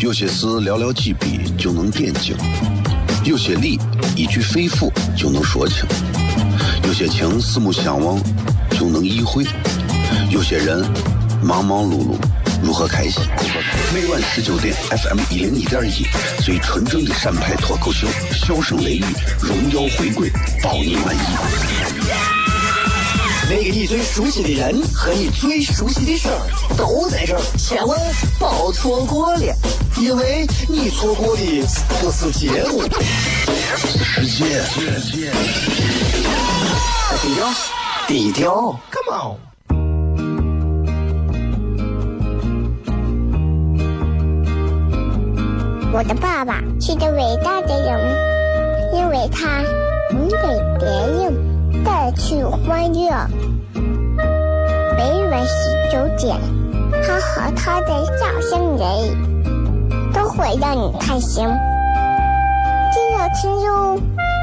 [0.00, 2.34] 有些事寥寥几笔就能点睛，
[3.22, 3.78] 有些理
[4.16, 5.84] 一句肺腑就能说清，
[6.84, 8.18] 有些情四目相望
[8.70, 9.44] 就能意会，
[10.30, 10.82] 有些人
[11.42, 12.16] 忙忙碌碌
[12.62, 13.22] 如何开心？
[13.92, 16.06] 每晚十九点，FM 一零一点一，
[16.42, 19.04] 最纯正的陕派脱口秀，笑声雷雨，
[19.38, 20.30] 荣耀回归，
[20.62, 21.20] 保你满意。
[23.50, 27.98] 那个你最熟悉的人和你最熟悉的事儿都在这儿，千万
[28.38, 29.56] 别错过了，
[30.00, 31.62] 因为你错过的
[32.00, 32.82] 不是节目，
[33.84, 34.62] 世界。
[37.20, 37.46] 低调，
[38.08, 39.36] 低调，Come on。
[45.92, 48.00] 我的爸爸是个伟大的人，
[48.94, 49.60] 因为他
[50.12, 50.36] 能给
[50.78, 51.50] 别人。
[51.82, 53.10] 带去欢乐。
[53.74, 55.52] 每晚十
[55.90, 56.36] 九点，
[57.02, 58.84] 他和他的笑声人，
[59.16, 59.29] 都
[60.30, 61.44] 会让你开心。
[62.92, 63.98] 记得听哟，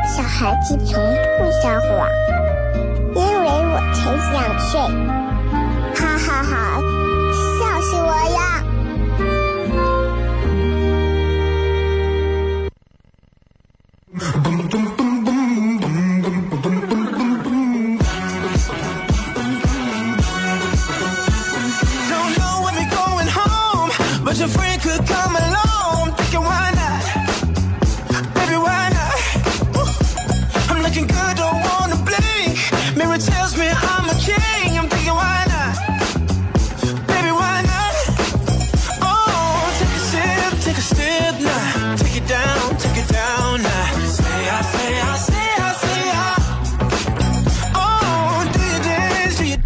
[0.06, 1.02] 小孩子从
[1.40, 2.10] 不撒谎，
[3.16, 4.00] 因为我才
[4.32, 5.17] 想睡。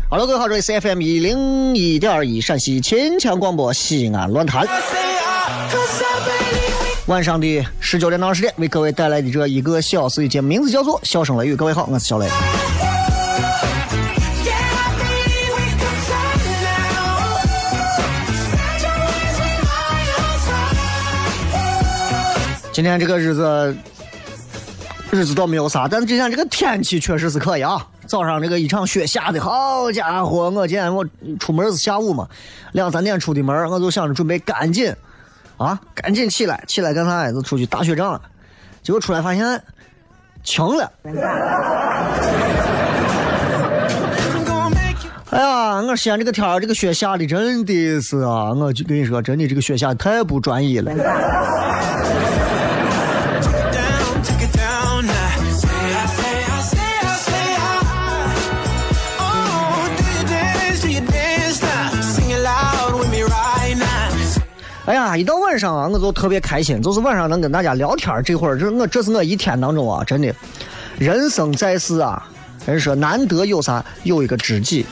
[0.10, 4.68] ！Hello，各位好，这里是 FM 一零一点一陕西秦腔广播西安论坛。
[7.06, 11.54] 晚上的十九点到二十点，为各位带来的这一个小时的节目，名字叫做《笑声雷雨》。
[11.56, 12.28] 各位好，我是小雷。
[22.72, 23.76] 今天这个日子，
[25.12, 27.86] 日子倒没有啥，但今天这个天气确实是可以啊。
[28.08, 30.50] 早上这个一场雪下的好家伙！
[30.50, 31.06] 我今天我
[31.40, 32.28] 出门是下午嘛，
[32.72, 34.94] 两三点出的门，我就想着准备赶紧
[35.58, 37.32] 啊，赶紧起来，起来干啥呀？
[37.32, 38.22] 就出去打雪仗了。
[38.82, 39.62] 结果出来发现
[40.44, 40.92] 晴了。
[45.30, 48.52] 哎呀，我西安这个天，这个雪下的真的是啊！
[48.54, 50.92] 我就跟你说，真的这个雪下的太不专一了。
[64.92, 70.36] 哎呀，一到晚上啊，我就特别开心，就是晚上能跟大家聊天这会儿，这我这是我一天当中啊，真的，
[71.00, 72.28] 人生在世啊，
[72.66, 74.86] 人说难得有啥，有一个知己。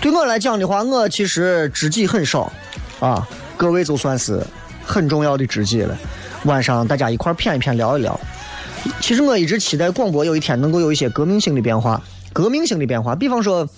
[0.00, 2.50] 对我来讲的话，我其实知己很少
[2.98, 3.24] 啊，
[3.56, 4.44] 各位就算是
[4.84, 5.96] 很重要的知己了。
[6.42, 8.18] 晚上大家一块谝一谝，聊一聊。
[9.00, 12.02] 其实我一直期待广播有一天能够有一些革命性的变化，
[12.32, 13.14] 革命性的变化。
[13.14, 13.68] 比方说，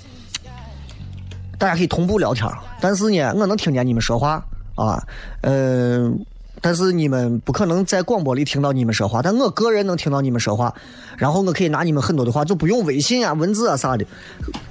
[1.59, 2.51] 大家可以同步聊天，
[2.81, 4.43] 但是呢，我能听见你们说话。
[4.79, 5.03] 啊，
[5.41, 6.25] 嗯，
[6.61, 10.73] 但是你们不可能在广播里听到你们说话，但我个人能听到你们说话，
[11.17, 14.05] 然后我可以拿你们很多的话，就不用微信啊、文字啊啥的，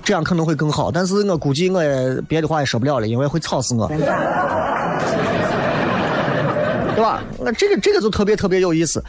[0.04, 0.90] 这样可能会更好。
[0.90, 3.98] 但是我估计我也别的话也说不了了，因为会吵死我，对
[7.04, 7.22] 吧？
[7.40, 9.04] 那这个这个就特别特别有意思。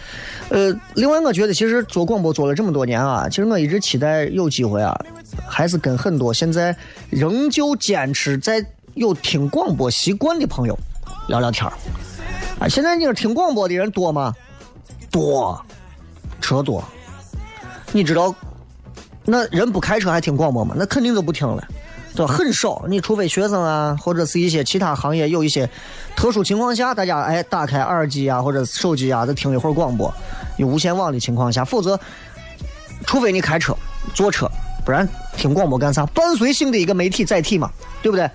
[0.50, 4.94] 呃，另外我觉得其实做广播做了这么多年啊，其实我一直期待有机会啊，
[5.46, 6.76] 还是跟很多现在
[7.08, 8.64] 仍旧坚持在
[8.94, 10.78] 有听广播习惯的朋友。
[11.28, 11.72] 聊聊天儿，
[12.58, 14.34] 啊，现在你说听广播的人多吗？
[15.10, 15.62] 多，
[16.40, 16.82] 车多。
[17.92, 18.34] 你知道，
[19.24, 20.74] 那人不开车还听广播吗？
[20.76, 21.62] 那肯定就不听了，
[22.14, 22.32] 对吧？
[22.32, 22.84] 很少。
[22.88, 25.68] 你除非学生啊，或者是一些其他行业有一些
[26.16, 30.12] 特殊情况下，大家哎打开耳机啊或者手机啊，再听一会儿广播，
[30.56, 31.98] 有无线网的情况下，否则，
[33.06, 33.76] 除非你开车、
[34.14, 34.50] 坐车，
[34.84, 36.06] 不然听广播干啥？
[36.06, 37.70] 伴随性的一个媒体载体嘛，
[38.02, 38.30] 对不对？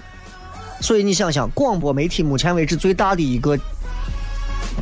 [0.83, 3.57] 所以你想想，广播媒体目前为止最大的一个、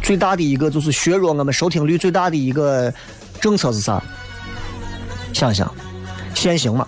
[0.01, 2.91] 最大的一个就是削弱我们收听率最大的一个
[3.39, 4.01] 政策是啥？
[5.31, 5.71] 想想，
[6.33, 6.87] 限行嘛。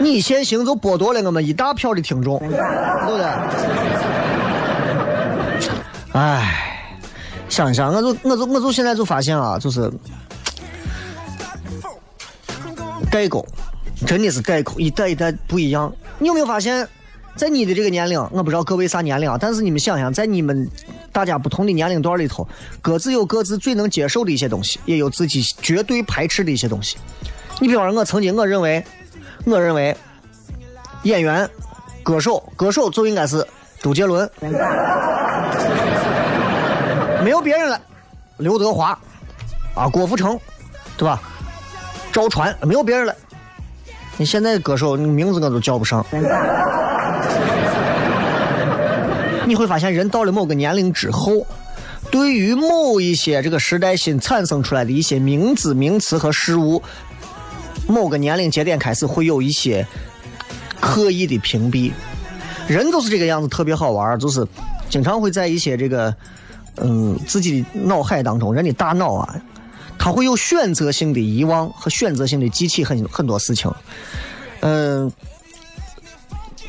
[0.00, 3.24] 你限行就剥夺了我们一大票的听众，对不对？
[6.12, 6.90] 哎，
[7.48, 9.88] 想想，我就我就我就现在就发现啊，就是
[13.12, 13.46] 代沟。
[14.06, 15.92] 真的是代沟，一代一代不一样。
[16.18, 16.86] 你有没有发现，
[17.34, 20.68] 在你的这个年龄，我不知道各位啥年龄啊，但是你们想想，在你们
[21.12, 22.46] 大家不同的年龄段里头，
[22.80, 26.96] 各自有各自最能接受的一些东西，也有自己绝对排斥的一些东西。
[27.60, 28.84] 你比方说，我曾经我认为，
[29.44, 29.96] 我认为
[31.02, 31.48] 演员、
[32.02, 33.44] 歌手、歌手就应该是
[33.80, 34.28] 周杰伦，
[37.22, 37.80] 没有别人了，
[38.36, 38.98] 刘德华
[39.74, 40.38] 啊，郭富城，
[40.96, 41.20] 对吧？
[42.12, 43.14] 赵传，没有别人了。
[44.18, 46.04] 你现在歌手，你名字我都叫不上。
[49.46, 51.46] 你会发现，人到了某个年龄之后，
[52.10, 56.82] 对于某一些这个时代新产生出来的一些名字、名词和事物，
[57.86, 59.86] 某个年龄节点开始会有一些
[60.80, 61.92] 刻意的屏蔽。
[62.66, 64.46] 人就是这个样子，特别好玩，就是
[64.90, 66.14] 经常会在一些这个
[66.76, 69.36] 嗯自己的脑海当中，人的大脑啊。
[69.98, 73.70] 他会有选择性的遗忘和选择性的记起很很多事情，
[74.60, 75.12] 嗯，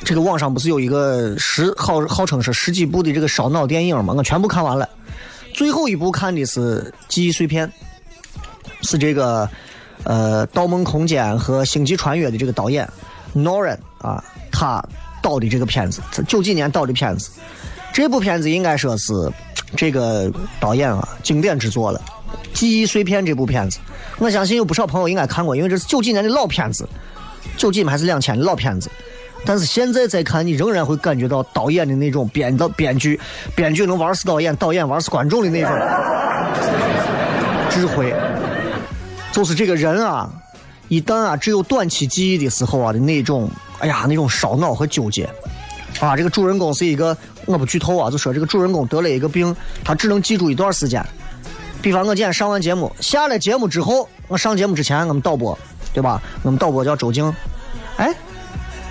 [0.03, 4.13] 这个网上不是有一个十号号称是十几部的这个烧脑电影吗？
[4.17, 4.89] 我全部看完了，
[5.53, 7.67] 最后一部看的是《记忆碎片》，
[8.81, 9.47] 是这个
[10.03, 12.89] 呃《盗梦空间》和《星际穿越》的这个导演
[13.35, 14.83] Nolan 啊，他
[15.21, 17.29] 导的这个片子，九几年导的片子，
[17.93, 19.13] 这部片子应该说是
[19.77, 22.01] 这个导演啊经典之作了。
[22.53, 23.79] 记忆碎片这部片子，
[24.17, 26.87] 我相信有不少朋友应该看过，因为这是九几年的老片子，
[27.57, 28.89] 九几年还是两千的老片子。
[29.45, 33.17] 但是现在再看，你仍然会感觉到导演的那种编导、编剧、
[33.55, 35.71] 编剧能玩死导演，导演玩死观众的那种
[37.69, 38.13] 智慧。
[39.31, 40.29] 就是这个人啊，
[40.89, 43.49] 一旦啊只有短期记忆的时候啊的那种，
[43.79, 45.29] 哎呀那种烧脑和纠结。
[46.01, 47.15] 啊，这个主人公是一个，
[47.45, 49.55] 我不剧透啊，就说这个主人公得了一个病，
[49.85, 51.01] 他只能记住一段时间。
[51.81, 55.57] 比方我今天上完节目，下了节目之后，我上节目之前我们导播，
[55.93, 56.21] 对吧？
[56.43, 57.33] 我们导播叫周静。
[57.95, 58.13] 哎，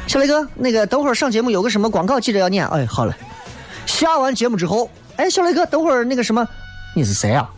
[0.06, 2.66] 小雷哥，那个等会儿上节目有个什么广告记着要念。
[2.68, 3.12] 哎，好嘞。
[3.84, 6.48] 下完节目之后，哎，小雷哥，等会儿那个什么，
[6.94, 7.50] 你是谁啊？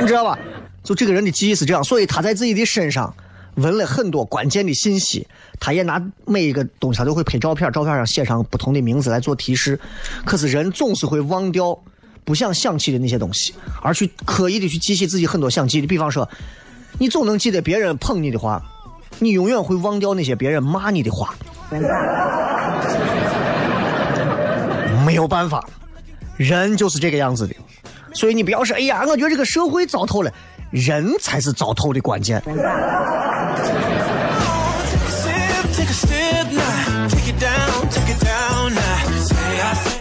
[0.00, 0.38] 你知道吧？
[0.82, 3.14] 就这个人的记忆是这样，所以他在自己的身上
[3.56, 5.28] 纹了很多关键的信息。
[5.60, 9.78] 他也拿每一个东西，他都会拍照片，照片上写上不同的名字来做提示。
[10.24, 11.78] 可是人总是会忘掉。
[12.26, 15.86] 不想想起的那些东西，而去刻意的去记起自己很多想记的。
[15.86, 16.28] 比方说，
[16.98, 18.60] 你总能记得别人捧你的话，
[19.20, 21.34] 你永远会忘掉那些别人骂你的话。
[25.06, 25.64] 没有办法，
[26.36, 27.54] 人就是这个样子的。
[28.12, 30.32] 所以你不要说，哎呀，我觉得这个社会糟透了，
[30.72, 32.42] 人才是糟透的关键。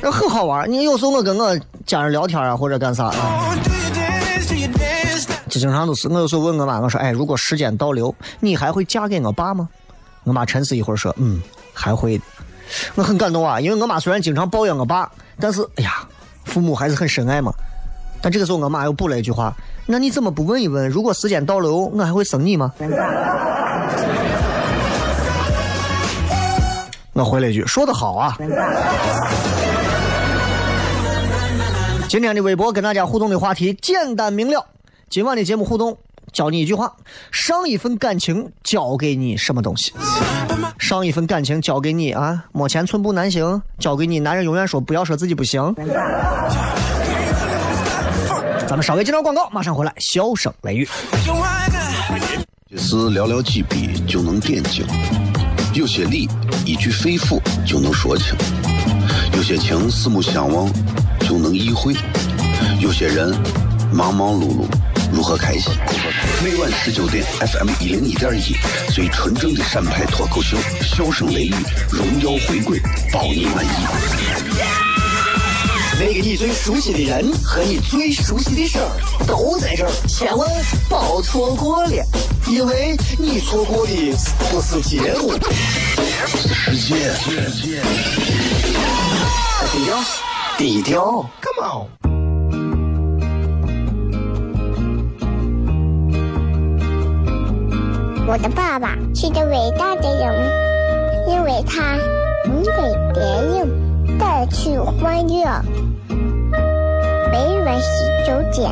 [0.05, 3.55] 这很好玩你有时候我跟我家人聊天啊，或者干啥啊，
[5.49, 9.67] 就经常都是我有时候问我妈，我说：“哎，如果时间倒流，你还会嫁给我爸吗？”
[10.23, 11.41] 我妈沉思一会儿说：“嗯，
[11.73, 12.21] 还会。”
[12.93, 16.07] 我很感动啊，因为我妈虽然经常抱怨我爸，但是哎呀，
[16.43, 17.51] 父母还是很深爱嘛。
[18.21, 19.51] 但这个时候我妈又补了一句话
[19.87, 22.71] ：“那你怎么不问一问，如果时间倒流，我还会生你吗？”
[27.13, 28.37] 我回了一句：“说的好啊。”
[32.15, 34.65] 今天的微博跟大家互动的话题简单明了。
[35.09, 35.97] 今晚的节目互动，
[36.31, 36.95] 教你一句话：
[37.29, 39.91] 上一份感情交给你什么东西？
[40.79, 43.61] 上一份感情交给你啊，没钱寸步难行。
[43.79, 45.75] 交给你，男人永远说不要说自己不行。
[48.65, 50.87] 咱们稍微接段广告，马上回来，笑声雷雨。
[52.77, 54.87] 是寥寥几笔就能点睛。
[55.73, 56.29] 有些理
[56.65, 58.33] 一句肺腑就能说清，
[59.45, 60.67] 些情四目相望
[61.19, 61.93] 就能意会，
[62.79, 63.31] 有些人
[63.93, 64.65] 忙忙碌碌
[65.13, 65.71] 如何开心？
[66.43, 68.55] 每晚十九点，FM 一零一点一，
[68.91, 71.53] 最纯正的陕派脱口秀，笑声雷雨，
[71.91, 72.81] 荣耀回归，
[73.13, 73.69] 包你满意。
[75.99, 78.89] 那个你最熟悉的人和你最熟悉的事儿
[79.27, 80.49] 都在这儿，千万
[80.89, 81.91] 别错过了，
[82.47, 83.93] 因为你错过的
[84.49, 85.37] 不是节目，
[86.25, 87.13] 是时间。
[89.75, 89.97] 低调，
[90.57, 91.89] 低调，Come on。
[98.25, 100.33] 我的爸爸是个伟大的人，
[101.27, 101.97] 因为他
[102.45, 102.71] 能给
[103.13, 105.45] 别人带去欢乐。
[107.33, 108.71] 每晚十九点，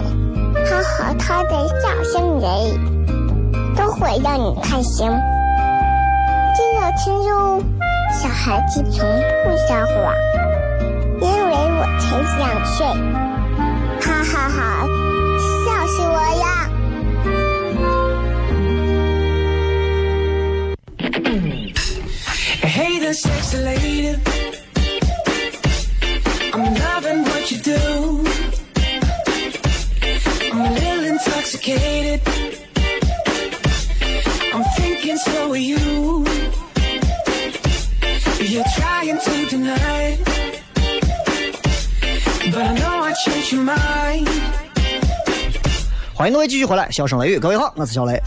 [0.66, 5.06] 他和他的笑声人，都会让你开心。
[6.56, 7.62] 记得听哟，
[8.14, 9.06] 小孩子从
[9.44, 10.16] 不撒谎，
[11.76, 12.04] 我才
[12.38, 12.78] 想睡。
[14.02, 14.58] 哈哈哈，
[15.66, 16.44] 笑死我呀！
[46.24, 48.18] 欢迎各位继续回来，笑声雷雨，各位好，我是小雷。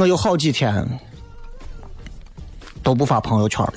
[0.00, 0.84] 我有好几天
[2.82, 3.72] 都不发朋友圈了。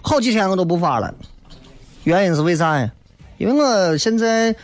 [0.00, 1.14] 好几天我都不发了，
[2.04, 2.90] 原因是为啥呀？
[3.36, 4.56] 因为我现在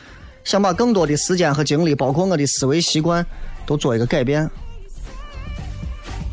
[0.43, 3.25] 想把更多的时间和精力，包括我的思维习惯，
[3.67, 4.49] 都做一个改变。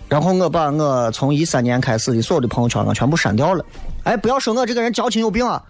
[0.07, 3.65] 然后我把我从一三年开始的所有的朋友圈我全部删掉了。
[4.03, 5.61] 哎，不要说我这个人矫情有病啊！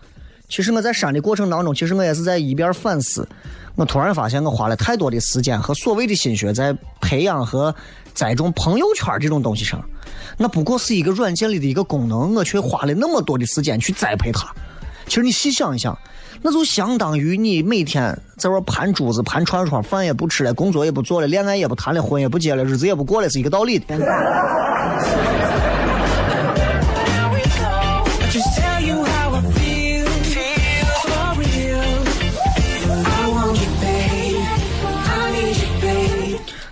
[0.52, 3.26] 其实我在删的过程当中，其实我也是在一边反思。
[3.76, 7.74] 我突然发现，我花了太多的时间和所谓的心血在培养和
[8.14, 9.82] 栽种朋友圈这种东西上，
[10.38, 14.46] 那不过是一个软件里的一个功能，我却花了那么多的时间去栽培它。
[15.08, 15.98] 其实你细想一想，
[16.42, 23.98] 那就相当于你每天在外盘珠子、盘串串，饭也不吃了，工作也不做了，恋爱也不谈了，婚也不结了，日子也不过了，是一个道理的。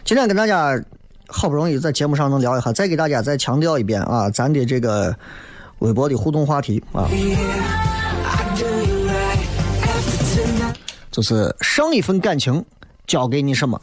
[0.10, 0.74] 今天跟大家
[1.28, 5.16] 好不容易在节目上能聊一下，再给大家再强调一遍啊，咱的这个
[5.78, 7.08] 微博的互动话题啊，
[11.12, 12.66] 就是上一份感情
[13.06, 13.80] 交给你什么？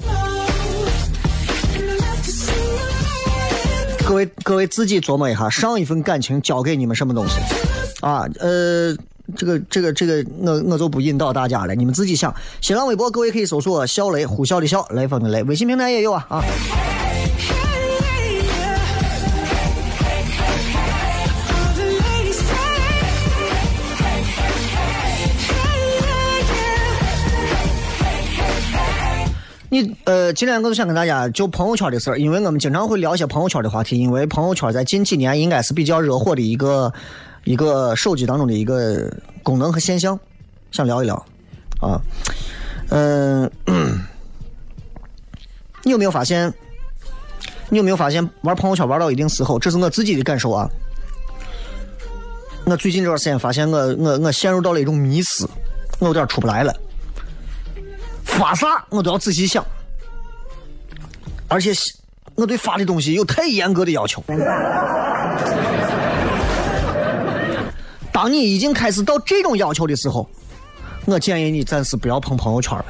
[4.05, 7.35] 各位各位自己琢磨一下，上一份感情交给你们什么东西？
[8.01, 8.93] 啊，呃，
[9.35, 12.35] 这个这个这个，我我就不引导大家了，你们自己想。
[12.61, 15.43] 新浪微博各位可以搜索“笑雷”，呼啸的笑，雷锋的雷。
[15.45, 16.45] 微信平台也有啊啊。
[29.69, 36.91] 你呃，今天我就想跟大家就朋友圈的事儿，因为我们经常会聊一些朋友圈的话题，因为朋友圈在近几年应该是比较热火的一个
[37.47, 39.11] 一个手机当中的一个
[39.43, 40.19] 功能和现象，
[40.73, 41.15] 想聊一聊
[41.81, 42.01] 啊。
[42.91, 43.51] 嗯、
[45.85, 46.53] 你有没有发现？
[47.69, 50.69] 你有没有发现玩朋友圈玩到一定时候，这是我自己的感受啊。
[52.65, 55.47] 我最近这段时间发现我我我陷入到了一种迷失，
[56.01, 56.75] 我有点出不来了。
[58.25, 59.65] 发啥我都要仔细想，
[61.47, 61.71] 而且
[62.35, 64.21] 我对发的东西有太严格的要求。
[68.17, 70.27] 当你已经开始到这种要求的时候，
[71.05, 72.87] 我建议你暂时不要碰朋友圈了。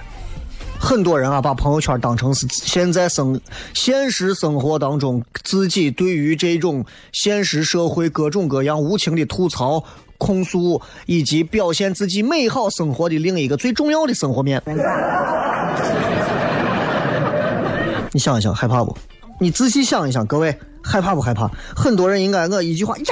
[0.78, 3.40] 很多人啊，把朋友圈当成是现在生
[3.74, 9.82] 现实生活当中自己对于这种现实社会各种各样无情的吐槽、
[10.16, 14.62] 控诉，以及表现自己美好生活的另一个最重要的生活面。
[18.12, 18.96] 你想一想，害怕不？
[19.40, 21.50] 你仔细想一想，各位害怕不害怕？
[21.74, 23.04] 很多人应该我一句话呀，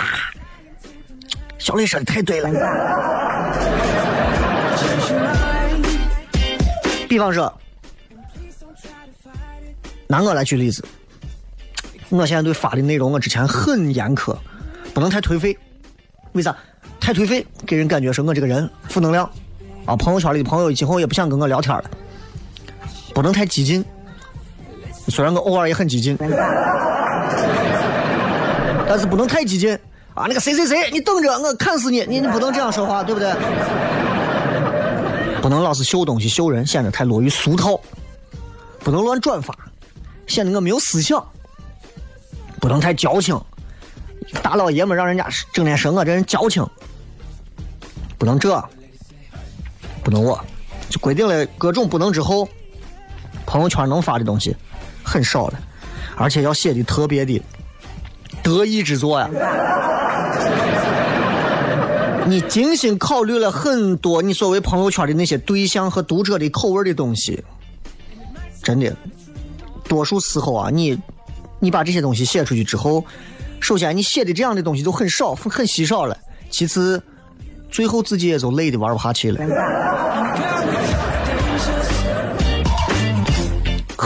[1.64, 2.50] 小磊说的太对了。
[7.08, 7.50] 比方说，
[10.06, 10.84] 拿我来举例子，
[12.10, 14.36] 我现在对发的内容，我之前很严苛，
[14.92, 15.56] 不能太颓废。
[16.32, 16.54] 为啥？
[17.00, 19.24] 太颓废给人感觉是我这个人负能量
[19.86, 19.96] 啊！
[19.96, 21.84] 朋友圈里的朋友今后也不想跟我聊天了。
[23.14, 23.82] 不能太激进，
[25.08, 26.14] 虽然我偶尔也很激进，
[28.86, 29.78] 但是不能太激进
[30.14, 30.26] 啊！
[30.28, 32.04] 那个谁谁谁，你等着，我砍死你！
[32.06, 33.34] 你你不能这样说话，对不对？
[35.42, 37.78] 不能老是秀东西秀人，显得太落于俗套；
[38.78, 39.54] 不能乱转发，
[40.26, 41.18] 显得我没有思想；
[42.60, 43.38] 不能太矫情，
[44.40, 46.64] 大老爷们让人家整天说我这人矫情，
[48.16, 48.62] 不能这，
[50.02, 50.42] 不能我，
[50.88, 52.48] 就规定了各种不能之后，
[53.44, 54.56] 朋友圈能发的东西
[55.02, 55.58] 很少了，
[56.16, 57.42] 而且要写的特别的
[58.42, 59.28] 得意之作呀。
[62.26, 67.44] 你精心考虑了很多你所谓朋友圈的那些对象和读者的口味的东西，
[68.62, 68.96] 真的，
[69.86, 70.98] 多数时候啊，你
[71.60, 73.04] 你把这些东西写出去之后，
[73.60, 76.16] 首先你写的这样的东西都很少，很稀少了。
[76.50, 77.02] 其次，
[77.70, 79.40] 最后自己也就累的玩不下去了。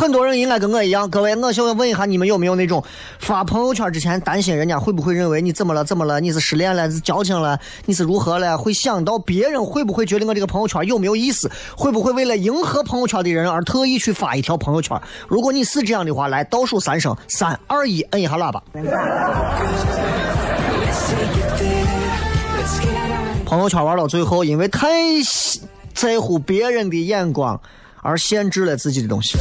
[0.08, 2.82] 很多人应该跟我一样，各位，我想问一下，你们有没有那种
[3.18, 5.84] 发朋友圈之前担心人家会不会认为你怎么了？
[5.84, 6.18] 怎么了？
[6.18, 6.90] 你是失恋了？
[6.90, 7.60] 是矫情了？
[7.84, 8.56] 你是如何了？
[8.56, 11.50] 会想到别人会不会觉得我这个朋友圈有没有意思？
[11.76, 14.98] 会不会为了迎合朋友圈的人而特意去发一条朋友圈？
[15.28, 18.62] 如果你是这样的话，来倒数三声，三二一，摁一下喇叭。
[23.44, 24.88] 朋友圈玩到最后，因为太
[25.92, 27.60] 在乎别人的眼光，
[28.00, 29.36] 而限制了自己的东西。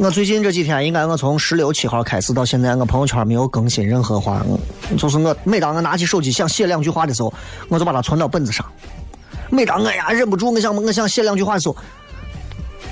[0.00, 4.44] 我最近这几天，应该我从十六七号开始到现在，我朋友圈没有更新任何话。
[4.96, 7.34] 就是我每当我拿起手机想写两句话的时候，
[7.68, 8.64] 我就把它存到本子上。
[9.50, 11.76] 每当我呀忍不住，我想我想写两句话的时候，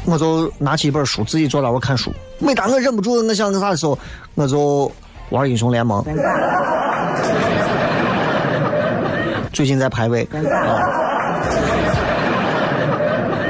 [0.06, 2.12] 我就拿起一本书自己坐那我看书。
[2.40, 3.96] 每当我忍不住我想个啥的时候，
[4.34, 4.90] 我就
[5.30, 6.04] 玩英雄联盟。
[9.52, 11.15] 最近在排位啊。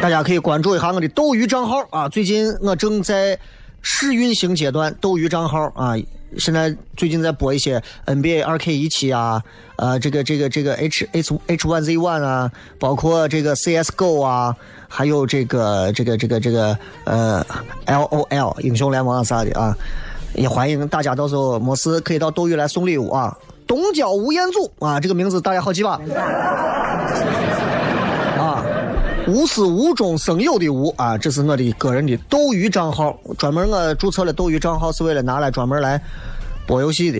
[0.06, 2.08] 大家可以关注一下我的斗鱼账号啊！
[2.08, 3.36] 最近我正在
[3.82, 5.96] 试运行阶段，斗鱼账号啊，
[6.38, 9.42] 现在最近在播一些 NBA 二 K 一七啊，
[9.75, 12.48] 呃，这个这个这个 H H H One Z One 啊，
[12.78, 14.54] 包括这个 CS GO 啊，
[14.86, 17.44] 还有这个这个这个这个呃
[17.86, 19.76] L O L 英雄联盟啊啥的啊，
[20.34, 23.36] 也欢迎大家到时候没事可以到斗鱼来送礼物啊！
[23.66, 26.00] 东郊吴彦祖啊，这个名字大家好记吧？
[29.28, 36.00] 无是无中生有的无啊，这是我的个人的斗鱼账号，专门我注册了斗鱼账号是为了拿来专门来
[36.66, 37.18] 播游戏的，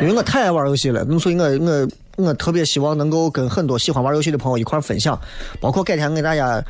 [0.00, 5.18] 因为我太爱玩游戏了，所以我我我特别希望能够跟很多喜欢玩游戏的朋友一块分享，
[5.58, 6.62] 包括改天给大家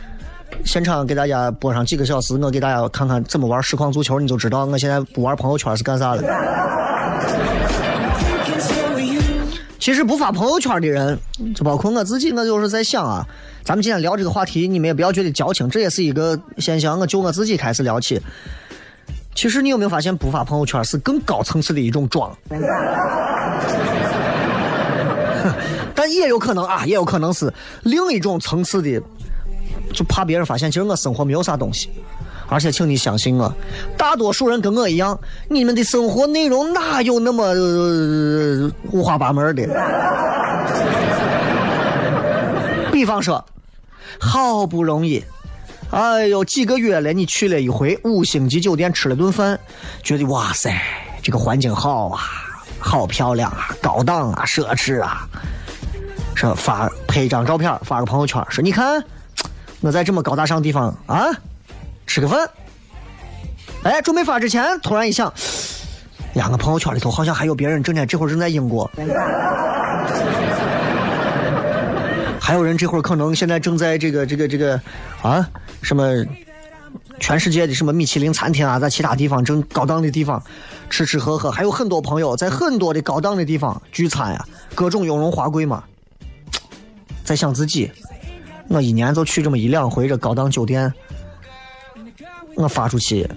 [0.65, 6.23] 现场给大家播上几个小时，我给大家看看怎么玩实况足球，你就知道我现在不玩朋友圈是干啥了。
[9.83, 11.19] 其实不发朋友圈的人，
[11.57, 13.27] 就包括我自己，我就是在想啊，
[13.65, 16.97] 咱们今天聊这个话题，你们也不要觉得矫情，这也是一个现象。
[17.01, 18.23] 我就我自己开始聊起。
[19.35, 22.33] 其实你有没有发现，不发朋友圈是更高层次的一种装？
[25.97, 29.03] 但也有可能啊，也有可能是另一种层次的，
[29.93, 31.91] 就怕别人发现，其实我生活没有啥东西。
[32.49, 33.53] 而且，请你相信我，
[33.97, 37.53] 大多数人跟我一样，你们的生活内容哪有那么
[38.91, 39.67] 五花八门的？
[42.93, 43.43] 比方说，
[44.21, 45.25] 好不容易，
[45.91, 49.59] 哎呦，几个月了，你去了一回五星级酒店吃了顿饭，
[50.03, 50.79] 觉得哇塞，
[51.23, 52.21] 这个环境好啊，
[52.79, 55.27] 好漂亮啊，高档啊，奢侈啊，
[56.35, 59.03] 说发拍一张照片，发个朋友圈，说你看，
[59.81, 61.29] 我在这么高大上地方啊。
[62.13, 62.47] 吃个饭，
[63.85, 65.33] 哎，准备发之前，突然一想，
[66.35, 68.85] 呀，我朋友圈里头好像还有别人正在这会儿正在英国，
[72.39, 74.79] 还有人这会儿可能现在正在这个这个这个
[75.23, 75.49] 啊
[75.81, 76.23] 什么
[77.19, 80.43] 全世界的什么米其林餐厅啊，在其他地方正高档的地方
[80.91, 85.83] 吃吃喝喝，还有很多朋友在很多的高档的地方聚餐呀，各种雍容华贵嘛，
[87.25, 87.91] 在想自己，
[88.69, 90.93] 我一年就去这么一两回这高档酒店。
[92.57, 93.29] 我发出去，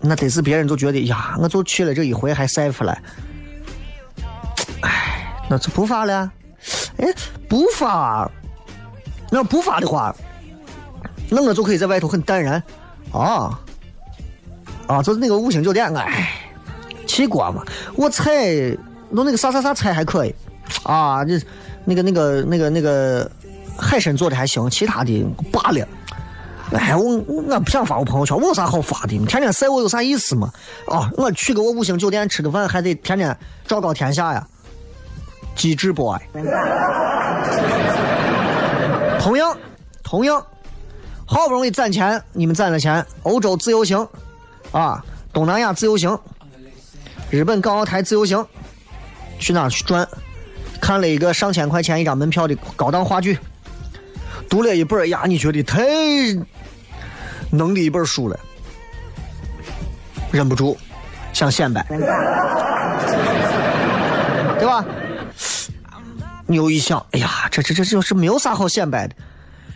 [0.00, 3.02] 那得是别人就觉得呀，我就去了这一回还晒出来，
[4.82, 6.30] 哎，那就不发了。
[6.96, 7.06] 哎，
[7.48, 8.28] 不发，
[9.30, 10.14] 那不发的话，
[11.30, 12.60] 那我就可以在外头很淡然
[13.12, 13.58] 啊
[14.88, 16.32] 啊，就是那个五星酒店，哎，
[17.06, 18.52] 去过嘛，我菜
[19.10, 20.34] 弄那个啥啥啥菜还可以
[20.82, 21.40] 啊，这
[21.84, 23.30] 那个那个那个那个
[23.78, 25.86] 海参做的还行，其他的罢了。
[26.72, 29.18] 哎，我我不想发我朋友圈，我有啥好发的？
[29.26, 30.52] 天天晒我有啥意思嘛？
[30.86, 34.46] 哦，我去个我五星酒店吃个饭，还得天天昭告天下呀，
[35.56, 36.18] 机智 boy。
[39.20, 39.56] 同样，
[40.02, 40.44] 同样，
[41.26, 44.06] 好不容易攒钱，你们攒了钱，欧洲自由行，
[44.70, 46.18] 啊，东南亚自由行，
[47.30, 48.46] 日本港澳台自由行，
[49.38, 50.06] 去哪去转？
[50.80, 53.36] 看了一个上千块钱一张门票的高档话剧，
[54.48, 55.78] 读了一本呀，你觉得太？
[57.50, 58.38] 能的一本书了，
[60.30, 60.76] 忍不住
[61.32, 61.82] 想显摆，
[64.58, 64.84] 对吧？
[66.46, 69.14] 你又一想，哎呀，这这这就是没有啥好显摆的。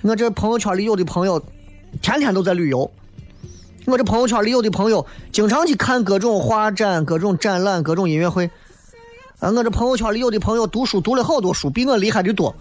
[0.03, 1.43] 我这朋友圈里有的朋友，
[2.03, 2.91] 天天都在旅游。
[3.87, 8.51] 我这朋友圈里有的朋友，经常去看各种画展、各种展览、各种音乐会。
[9.39, 12.55] 啊，我这朋友圈里有的朋友读书读了好多书，比我厉害的多。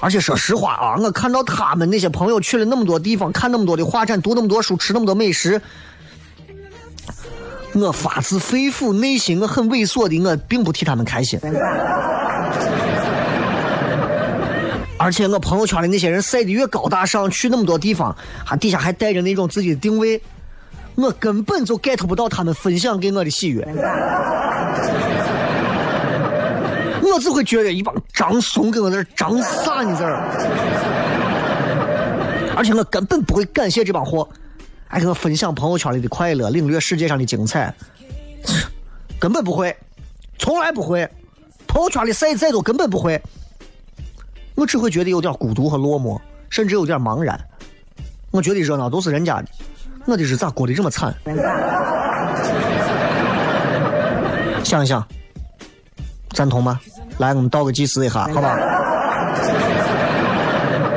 [0.00, 5.60] 而且说实话啊，我看到他们那些朋友去了那么多地方，看那么多的画展，读那么多书，吃那么多美食，
[7.72, 11.40] 我发自肺腑内心我很猥琐的，我并不替他们开心。
[14.98, 20.20] 而且我朋友圈里那些人晒的越高大上，去那么多地方，还底下还带着那种自己的定位，
[20.94, 23.66] 我根本就 get 不到他们分享给我的喜悦。
[27.12, 30.20] 我只会觉得一帮张怂跟我在这张啥呢这儿，
[32.56, 34.28] 而且我根本不会感谢这帮货，
[34.86, 37.74] 还跟我分享朋友圈里的快乐，领略世界上的精彩，
[39.18, 39.76] 根本不会，
[40.38, 41.08] 从来不会，
[41.66, 43.20] 朋友圈里晒再多根本不会，
[44.54, 47.38] 我只会觉得有点孤独和落寞，甚至有点茫然。
[48.30, 49.48] 我觉得热闹都是人家的，
[50.06, 51.14] 我的日子咋过得这么惨？
[54.64, 55.06] 想一想，
[56.30, 56.80] 赞同吗？
[57.18, 58.58] 来，我们倒个计时一下，好吧？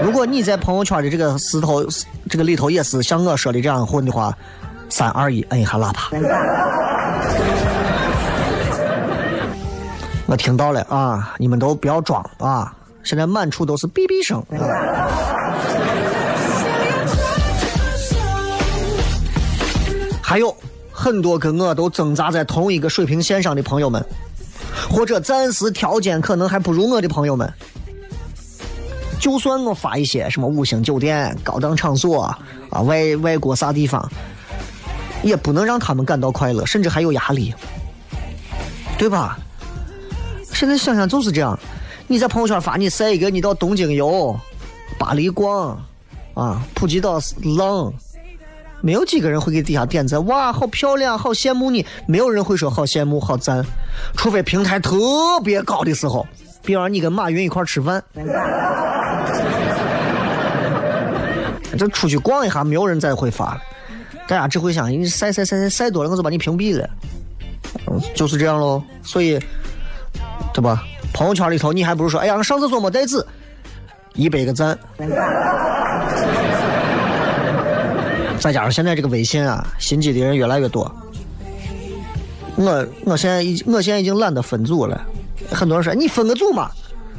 [0.03, 1.83] 如果你在朋友圈的这个石头
[2.29, 4.35] 这个里头也是像我说的这样混的话，
[4.89, 6.09] 三二一，摁一下喇叭。
[10.25, 12.73] 我听到了啊，你们都不要装啊！
[13.03, 14.43] 现在满处都是哔哔声。
[20.21, 20.53] 还有
[20.91, 24.05] 很多跟我都挣扎在同一个水平线上的朋友们。
[24.89, 27.51] 或者暂时条件可能还不如我的朋友们，
[29.19, 32.23] 就算我发一些什么五星酒店、高档场所
[32.69, 34.09] 啊、外外国啥地方，
[35.23, 37.53] 也不能让他们感到快乐，甚至还有压力，
[38.97, 39.37] 对吧？
[40.53, 41.57] 现在想想就是这样，
[42.07, 44.35] 你在朋友圈发你晒一个你到东京游、
[44.97, 45.79] 巴黎逛
[46.33, 47.19] 啊、普吉岛
[47.57, 47.93] 浪。
[48.81, 51.85] 没有几个人会给底下点赞，哇，好漂亮，好羡慕你。
[52.05, 53.65] 没有人会说好羡慕、好赞，
[54.15, 54.97] 除非平台特
[55.43, 56.25] 别高的时候，
[56.63, 58.03] 比方你跟马云一块吃饭，
[61.77, 63.61] 这出去逛一下，没有人再会发了，
[64.27, 66.89] 大家只会想，你晒晒晒晒晒多了，我就把你屏蔽了，
[67.87, 68.81] 嗯，就是这样喽。
[69.03, 69.39] 所以，
[70.53, 70.83] 对吧？
[71.13, 73.25] 朋友圈里头，你还不如说，哎呀，上厕所没带纸，
[74.13, 74.77] 一百个赞。
[78.47, 80.89] 再加上现在这个微信啊，心机的人越来越多。
[82.55, 85.05] 我我现在已我现在已经懒得分组了。
[85.51, 86.71] 很多人说你分个组嘛，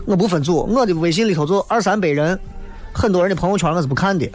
[0.06, 2.38] 我不分组，我的微信里头就二三百人，
[2.94, 4.26] 很多人的朋友圈我是不看的。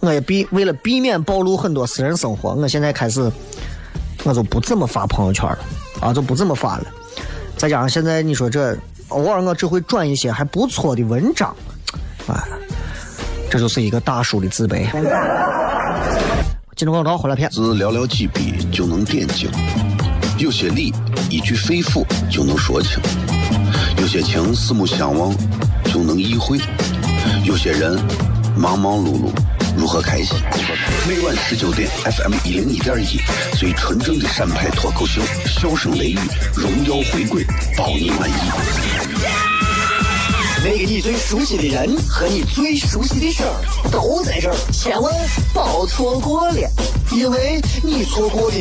[0.00, 3.30] 我也避为了避免暴露很多私人生活，我现在开始
[4.22, 5.58] 我就不怎么发朋友圈了，
[6.00, 6.86] 啊，就不怎么发了。
[7.58, 8.74] 再加上现在你说这
[9.08, 11.54] 偶尔我只会转一些还不错的文章，
[12.26, 12.48] 啊。
[13.54, 14.84] 这就是一个大叔的自卑。
[16.74, 17.48] 进入广告，回来片。
[17.50, 19.48] 字寥寥几笔就能点睛，
[20.38, 20.92] 有些理
[21.30, 22.98] 一句肺腑就能说清，
[23.98, 25.32] 有些情四目相望
[25.84, 26.58] 就能意会，
[27.44, 27.96] 有些人
[28.56, 29.30] 忙忙碌碌
[29.78, 30.36] 如何开心？
[31.08, 33.20] 每晚十九点，FM 一零一点一，
[33.56, 36.18] 最纯正的陕派脱口秀，笑声雷雨，
[36.56, 37.44] 荣耀回归，
[37.76, 39.13] 包你满意。
[40.64, 43.52] 那个你最熟悉的人和你最熟悉的事儿
[43.92, 45.12] 都在这儿，千万
[45.52, 46.70] 别错过了，
[47.12, 48.56] 因为你错过的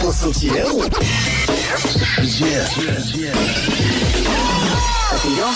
[0.00, 0.84] 不是节目，
[1.82, 3.32] 世界。
[5.20, 5.52] 低调，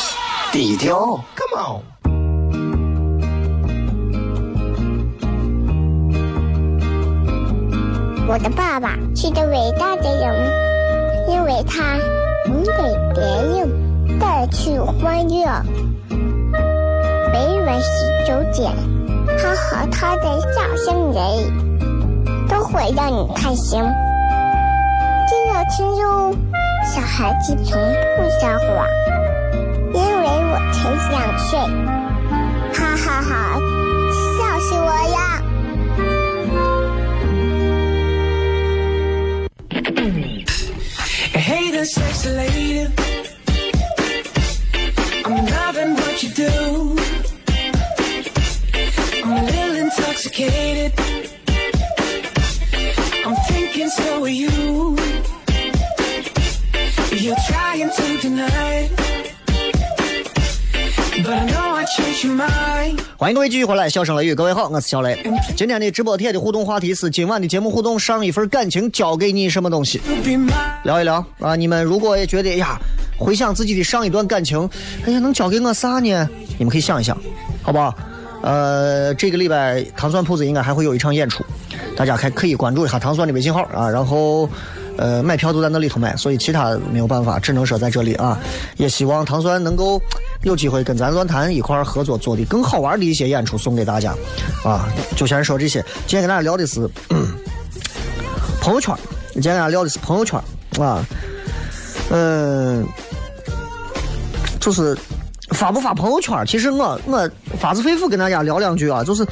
[0.51, 1.81] 低调，Come on。
[8.27, 10.51] 我的爸爸是个伟大的人，
[11.31, 11.97] 因为他
[12.49, 12.73] 能给
[13.15, 15.63] 别人带去欢乐。
[17.75, 17.91] 每晚十
[18.25, 18.73] 九点，
[19.37, 21.19] 他和他的笑声人，
[22.49, 23.83] 都会让你开心。
[25.27, 26.33] 记得听哟，
[26.87, 27.77] 小孩子从
[28.17, 28.87] 不撒谎，
[29.93, 31.59] 因为我才两岁。
[32.73, 33.59] 哈哈哈，
[34.39, 35.43] 笑死我呀
[41.35, 42.87] ！Hey, the sexy lady.
[45.25, 46.95] I'm loving what you do.
[50.25, 50.93] Intoxicated.
[53.27, 54.97] I'm thinking so are you.
[57.13, 58.89] You're trying to deny.
[61.23, 63.01] But I know I changed your mind.
[63.19, 65.23] 欢迎各位继续回来，笑声雷雨，各位好，我是小雷。
[65.57, 70.01] 今天的直播帖的互动话题是今晚的节目互动，上一份感情交给你什么东西？
[70.85, 71.55] 聊一聊啊！
[71.55, 72.79] 你们如果也觉得哎呀，
[73.19, 74.69] 回想自己的上一段感情，
[75.07, 76.29] 哎呀，能交给我啥呢？
[76.57, 77.15] 你们可以想一想，
[77.63, 77.95] 好不好？
[78.45, 81.43] 呃，这个礼拜糖蒜铺子应该还会有一场演出，
[81.97, 84.49] 大家还可以关注一下糖蒜的微信号啊，然后。
[84.97, 88.39] 呃，买票都在那里头买，所以其他没有办法，只能说在这里啊。
[88.77, 90.01] 也希望糖蒜能够
[90.45, 94.15] 有机会跟咱乱坛一块合作，做的更好玩的一些演出送给大家
[94.63, 94.89] 啊。
[95.17, 96.89] 就先说这些，今天跟大家聊的是
[98.61, 98.95] 朋友圈，
[99.33, 100.41] 今天跟大家聊的是朋友圈
[100.79, 101.05] 啊。
[102.11, 102.87] 嗯，
[104.61, 104.97] 就是
[105.55, 109.27] 发不发朋友圈，其实我我发自肺腑跟大家聊两句啊，就是。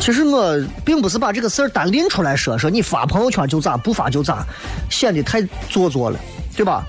[0.00, 4.46] 其实我并不是把这个事儿单拎出来说，说你发朋友圈就咋，不发就咋，
[4.88, 6.18] 显得太做作了，
[6.56, 6.86] 对吧？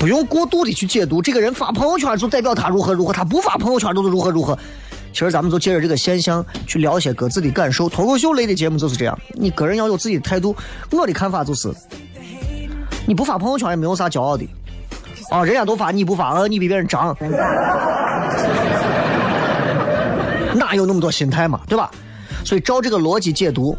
[0.00, 4.58] 不用过度的去解读，这个人发朋友圈就代表他如何如何，他不发朋友圈都是如何如何。
[5.12, 7.88] 其实咱们就借着这个现象去聊一些各自的感受。
[7.88, 10.54] 脱口秀类的节目就是这样，你个人要有自己的态度。
[10.90, 11.72] 我的看法就是，
[13.06, 14.44] 你不发朋友圈也没有啥骄傲的，
[15.30, 17.16] 啊，人家都发你不发，呃，你比别人长，
[20.54, 21.90] 哪有那么多心态嘛，对吧？
[22.44, 23.76] 所以照这个逻辑解读，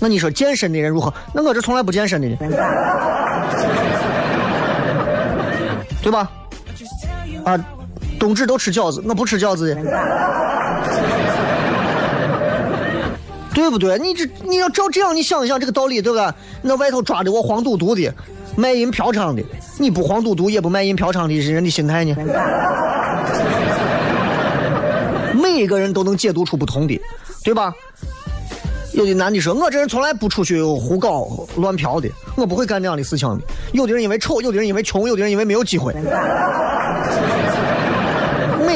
[0.00, 1.12] 那你说健身的人如何？
[1.32, 2.28] 那我这从来不健身的，
[6.02, 6.30] 对吧？
[7.44, 7.58] 啊，
[8.18, 9.82] 冬至都吃饺子，我不吃饺子的，
[13.52, 13.98] 对不对？
[13.98, 16.32] 你这你要照这样，你想一想这个道理，对不对？
[16.62, 18.12] 那外头抓的我黄赌毒的，
[18.56, 19.42] 卖淫嫖娼的，
[19.78, 22.16] 你不黄赌毒也不卖淫嫖娼的人的心态呢？
[25.34, 27.00] 每一个人都能解读出不同的，
[27.44, 27.72] 对吧？
[28.92, 35.92] 有的男的说：“我这人从来不出去胡搞乱嫖的，我不会干这样的事情的。”有的人因为丑，有的人因为穷，有的人因为没有机会。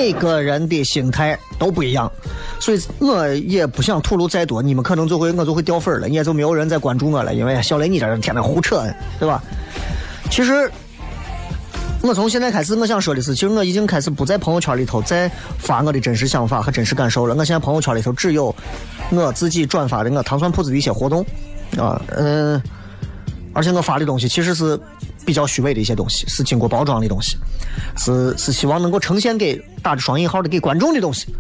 [0.01, 2.11] 每个人的心态都不一样，
[2.59, 8.83] 所以我也不想吐露再多，你们可能就会我就会掉粉了，也就没有人再关注我了，因为小雷你这人天天胡扯，
[9.19, 9.43] 对吧？
[10.31, 10.71] 其实。
[12.03, 17.35] 我从现在开始，我想说的是，其实我已经开始不在朋友圈里头再发我的真实想法和真实感受了。
[17.35, 18.57] 我现在朋友圈里头只有
[19.11, 21.21] 我自己转发的我糖蒜铺子的一些活动，
[21.77, 22.59] 啊，嗯，
[23.53, 24.79] 而且我发的东西其实是
[25.25, 27.37] 比较虚伪的一些东西，是经过包装的东西，
[27.97, 31.35] 是是希望能够呈现给打着双引号的给观众的东西。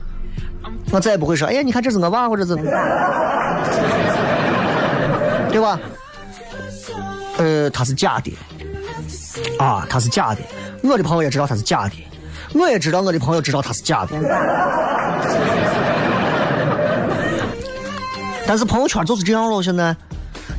[0.91, 2.55] 我再也不会说，哎呀，你看这是我娃，或者是，
[5.51, 5.79] 对吧？
[7.39, 8.37] 呃，他是假的。
[9.59, 10.41] 啊，他是假的，
[10.83, 11.95] 我的朋友也知道他是假的，
[12.55, 14.11] 我也知道我的朋友知道他是假的。
[18.47, 19.97] 但是朋友圈就是这样了，现在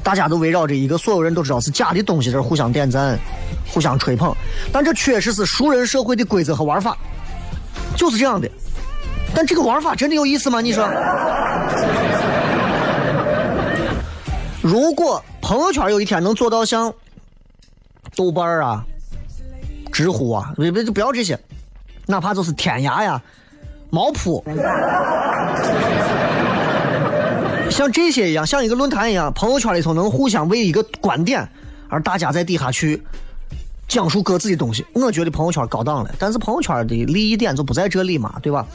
[0.03, 3.17] 大家都围绕着一个所有人都知道是假的东西在互相点赞、
[3.71, 4.35] 互相吹捧，
[4.71, 6.97] 但这确实是熟人社会的规则和玩法，
[7.95, 8.49] 就是这样的。
[9.33, 10.59] 但这个玩法真的有意思吗？
[10.61, 10.89] 你说？
[14.61, 16.93] 如果朋友圈有一天能做到像……
[18.13, 18.83] 豆瓣啊，
[19.93, 21.39] 知乎啊，别别就不要这些，
[22.05, 23.21] 哪怕就是天涯呀、
[23.89, 24.43] 毛铺，
[27.71, 31.47] 像这些一样，像一个论坛一样，朋友圈里头能互相为一个观点，
[31.89, 33.01] 而大家在底下去
[33.87, 36.13] 讲述各自的东西，我觉得朋友圈高档了。
[36.19, 38.67] 但是朋友圈的利益点就不在这里嘛，对吧？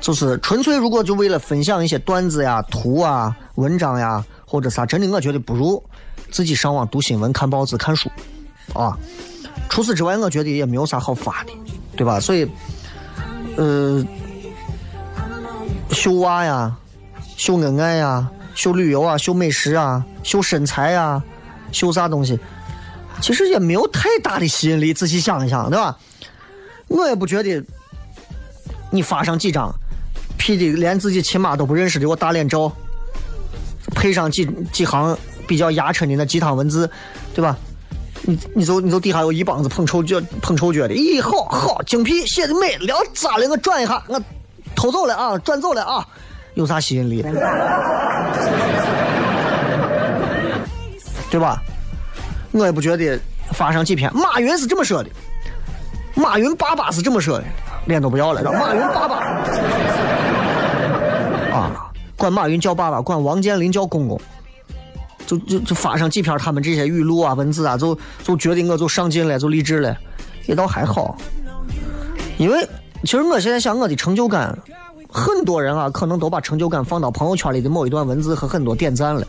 [0.00, 5.82] 就是纯粹如果就为了分享一些段子呀、图啊、文章呀或者啥，真的我觉得不如。
[6.30, 8.10] 自己上网读新闻、看报纸、看书，
[8.74, 8.98] 啊，
[9.68, 11.52] 除此之外，我觉得也没有啥好发的，
[11.96, 12.18] 对吧？
[12.20, 12.46] 所以，
[13.56, 14.04] 呃，
[15.90, 16.76] 秀娃呀，
[17.36, 21.22] 秀恩爱呀，秀旅游啊，秀美食啊，秀身材呀，
[21.72, 22.38] 秀啥东西，
[23.20, 24.94] 其实也没有太大的吸引力。
[24.94, 25.96] 仔细想一想，对吧？
[26.88, 27.62] 我也不觉得，
[28.90, 29.72] 你发上几张
[30.38, 32.72] P 的连自己亲妈都不认识的我大脸照，
[33.94, 35.16] 配上几几行。
[35.48, 36.90] 比较压碜的那鸡汤文字，
[37.32, 37.56] 对吧？
[38.22, 43.48] 你你就你就底下有一帮子捧臭脚捧臭脚的，咦，好好精辟，写的美，聊咋了？
[43.48, 44.20] 我转一下，我
[44.74, 46.04] 偷走了啊，转走了啊，
[46.56, 47.22] 有啥吸引力？
[51.30, 51.62] 对吧？
[52.52, 53.18] 我也不觉得
[53.52, 54.10] 发上几篇。
[54.14, 55.10] 马云是这么说的，
[56.14, 57.44] 马云爸爸是这么说的，
[57.86, 59.16] 脸都不要了，马云爸爸
[61.56, 64.20] 啊，管马云叫爸爸，管王健林叫公公。
[65.26, 69.96] 就就就发上几篇他们这些语录啊、文字啊，就就觉得我就上进了，就励志了，
[70.46, 71.18] 也倒还好。
[72.38, 72.64] 因为
[73.02, 74.56] 其实我现在想我的成就感，
[75.16, 79.26] 很多人啊可能都把成就感放到朋友圈里的某一段文字和很多点赞了。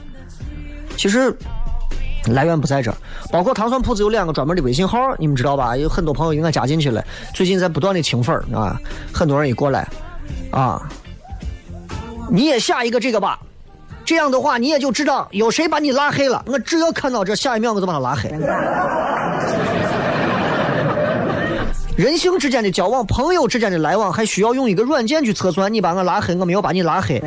[0.98, 1.34] 其实
[2.26, 2.98] 来源不在这儿，
[3.32, 5.78] 包括糖蒜铺子有两个专门的微信号，你们知道吧？
[5.78, 7.02] 有很多朋友应该加进去了，
[7.34, 8.78] 最近在不断的清粉啊，
[9.14, 9.88] 很多人一过来
[10.52, 10.82] 啊，
[12.30, 13.40] 你也下一个这个吧。
[14.04, 16.44] 这样的话，你也就知道有谁把你拉黑了。
[16.48, 18.30] 我只要看到这，下一秒我就把他拉黑。
[21.98, 27.20] 人性之间的交往，朋友之间的来往，还需要用一个软件去测算你把我拉黑，我没有把你拉黑。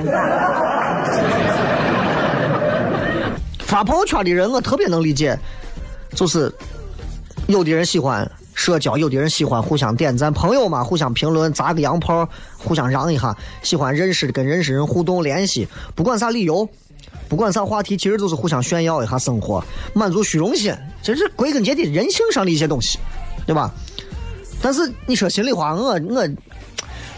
[3.58, 5.36] 发朋友圈的人我特别能理解，
[6.14, 6.52] 就是
[7.48, 16.68] 有的人喜欢社交，有的人喜欢互相点赞，朋友嘛，互相评论，砸个洋炮，互相让一下，喜欢认识的跟认识人互动联系，不管啥理由。
[17.28, 22.98] 不管啥话题，其实都是互相炫耀一下生活，满足虚荣心，这是归根结底人性上的一些东西，
[23.46, 23.72] 对吧？
[24.62, 26.28] 但是你说心里话，我我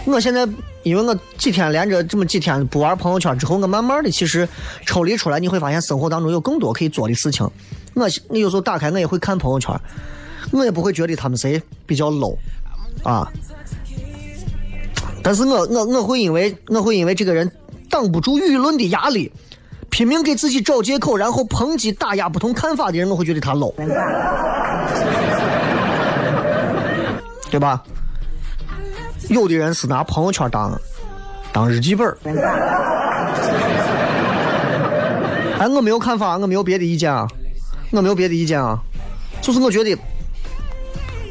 [0.04, 0.46] 我现在
[0.82, 4.48] 因为我几天连着这么几天不玩朋友圈之后，我慢慢的其实
[4.86, 7.48] 抽离出来，你会发现生活当中有更多可以做的事情。
[7.94, 9.74] 我你有时候打开我也会看朋友圈，
[10.50, 12.36] 我也不会觉得他们谁比较 low
[13.02, 13.30] 啊。
[15.22, 17.50] 但是我我我会因为我会因为这个人
[17.90, 19.30] 挡不住舆论的压力。
[19.90, 23.74] 拼命给自己找借口，然后抨击打压不同看法的人，我会觉得他 low，
[27.52, 27.82] 对吧？
[29.28, 30.72] 有的人是拿朋友圈当
[31.52, 32.08] 当日记本
[35.58, 37.28] 哎，我没有看法，我没有别的意见啊，
[37.90, 38.78] 我没有别的意见啊，
[39.42, 39.94] 就是我觉得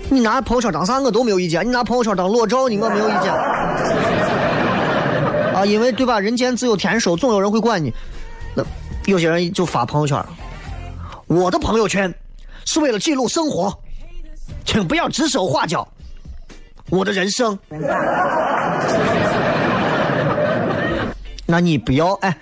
[0.09, 1.65] 你拿朋友圈当啥，我都没有意见。
[1.65, 3.33] 你拿朋友圈当裸照你，我没有意见。
[5.55, 6.19] 啊，因为对吧？
[6.19, 7.91] 人间自有天收，总有人会管你。
[8.53, 8.63] 那
[9.07, 10.23] 有些人就发朋友圈，
[11.25, 12.13] 我的朋友圈
[12.65, 13.75] 是为了记录生活，
[14.65, 15.87] 请不要指手画脚。
[16.91, 17.57] 我的人生，
[21.45, 22.37] 那你不要哎，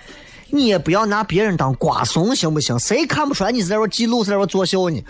[0.50, 2.76] 你也不要拿别人当瓜怂，行不行？
[2.78, 5.00] 谁看不出来你是在这记录，在这作秀呢？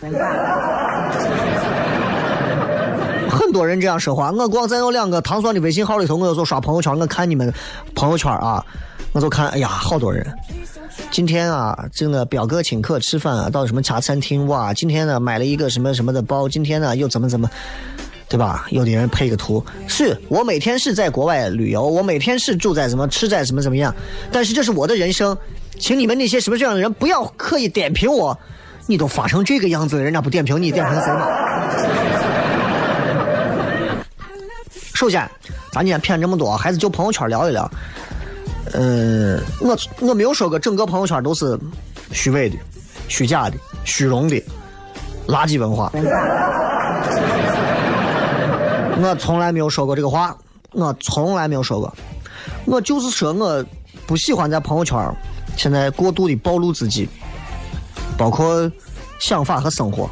[3.31, 7.51] 很多人这样说话，我光在有两个糖蒜的微信号里头，我有时候刷朋友圈，我看你们
[7.95, 8.63] 朋友圈啊，
[9.13, 10.27] 我就看，哎呀，好多人。
[11.11, 14.75] 今天啊，这个表哥请客吃饭啊，到什么茶餐厅哇？
[14.75, 17.51] 今天呢买了一个什么什么的包，今天呢又怎么怎么，
[18.31, 18.65] 对吧？
[18.71, 23.93] 有的人配个图，是我每天是在国外旅游，我每天是住在什么吃在什么怎么样，
[24.31, 25.37] 但是这是我的人生，
[25.81, 28.39] 请你们那些什么这样的人不要刻意点评我，
[28.87, 31.27] 你都发成这个样子了，人家不点评你，点评谁呢？
[34.95, 35.29] 首先，
[35.73, 37.69] 咱今天骗这么多，还是就朋友圈聊一聊。
[38.75, 41.59] 嗯，我我没有说过整个朋友圈都是
[42.13, 42.57] 虚伪的、
[43.09, 44.41] 虚假的、虚荣的
[45.27, 45.91] 垃圾文化。
[49.01, 50.37] 我从来没有说过这个话，
[50.73, 51.95] 我从来没有说过。
[52.67, 53.65] 我就是说我
[54.07, 54.99] 不喜欢在朋友圈
[55.57, 57.09] 现在过度的暴露自己，
[58.19, 58.71] 包括
[59.19, 60.09] 想法和生活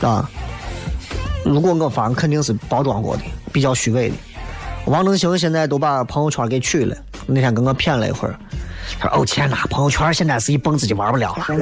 [0.00, 0.30] 啊。
[1.44, 3.22] 如果我发，肯定是包装过的，
[3.52, 4.14] 比较虚伪的。
[4.86, 6.96] 王正兴现在都把朋友圈给取了。
[7.26, 8.38] 那天跟我谝了一会儿，
[9.00, 11.46] 他说：“哦天哪，朋友圈现在是一蹦自己玩不了了。”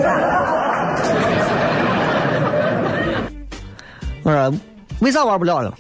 [4.25, 4.53] 我说
[5.01, 5.73] ：“为啥玩不了了？”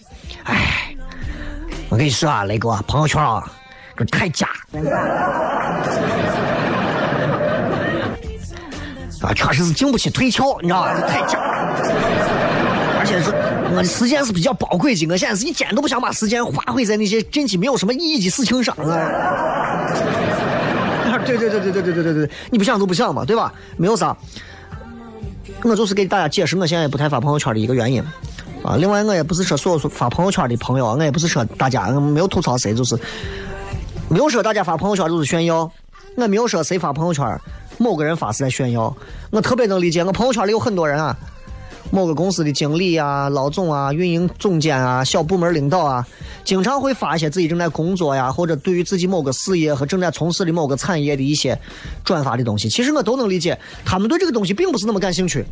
[1.92, 3.44] 我跟你说啊，雷哥，朋友圈啊，
[3.94, 4.48] 这太假。
[9.20, 10.98] 啊，确实是经不起推敲，你知道吧？
[11.02, 11.38] 太假。
[12.98, 13.30] 而且是
[13.70, 19.84] 我的时间是比较宝贵的，我现在是一点都不想把时间花费在那些近期没有什么意义的事情上啊。
[21.26, 23.52] 对对对对对对对对对，你不想就不想嘛，对吧？
[23.76, 24.16] 没有啥。
[25.62, 28.02] 我就是给大家解释，我现在不太发朋友圈的一个原因
[28.64, 28.76] 啊。
[28.76, 32.98] 另外，我也不是说所有发朋友圈的朋友，我也不是说大家没有吐槽谁，就是
[34.08, 35.70] 没有说大家发朋友圈就是炫耀，
[36.16, 37.40] 我没有说谁发朋友圈
[37.78, 38.94] 某个人发是在炫耀，
[39.30, 41.16] 我特别能理解，我朋友圈里有很多人啊。
[41.90, 46.06] 某个公司的经理啊、老总啊、运营总监啊、小部门领导啊，
[46.42, 51.58] 经常会发一些自己正在工作呀，或者对于自己某个事业和正在从事的某个产业的一些
[52.02, 52.66] 转发的东西。
[52.66, 55.44] 其实我都能理解，他们对这个东西并不是那么感兴趣，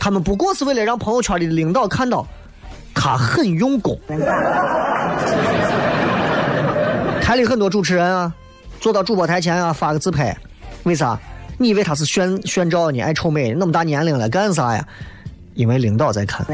[0.00, 2.26] 他们不过是为了让朋友圈里的领导看到
[2.94, 3.98] 他很用功。
[7.20, 8.32] 台里很多主持人啊，
[8.80, 10.36] 坐到主播台前啊发个自拍，
[10.84, 11.18] 为啥？
[11.56, 13.00] 你以为他是炫炫照呢？
[13.00, 14.86] 爱臭美，那么大年龄了，干啥呀？
[15.54, 16.44] 因为领导在看，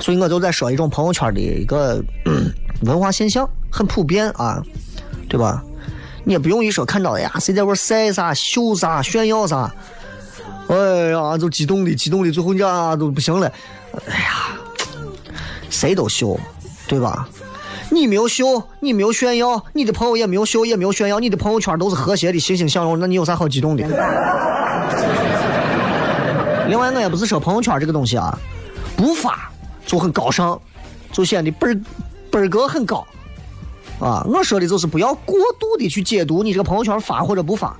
[0.00, 2.00] 所以我就在说一种朋友圈的一个
[2.82, 4.62] 文化现象，很普遍啊，
[5.28, 5.62] 对吧？
[6.22, 9.68] 你也不用一说看到呀，谁在玩晒啥、秀啥、炫耀啥，
[10.68, 13.50] 哎呀，就激动的、激动的，最后家都不行了。
[14.08, 14.58] 哎呀，
[15.70, 16.38] 谁都秀，
[16.88, 17.28] 对吧？
[17.88, 23.86] 你没有秀，你没有炫耀，你的朋友也没有秀，也没有炫耀，你的朋友圈都是和谐的、欣欣向荣，那你有啥好激动的？
[26.66, 28.36] 另外，我也不是说朋友圈这个东西啊，
[28.96, 29.48] 不发
[29.86, 30.60] 就很高尚，
[31.12, 31.84] 就显得本
[32.28, 33.06] 本格很高
[34.00, 34.26] 啊。
[34.28, 37.76] 我说的就是不要过度的去解读你这个朋友圈发或者不发，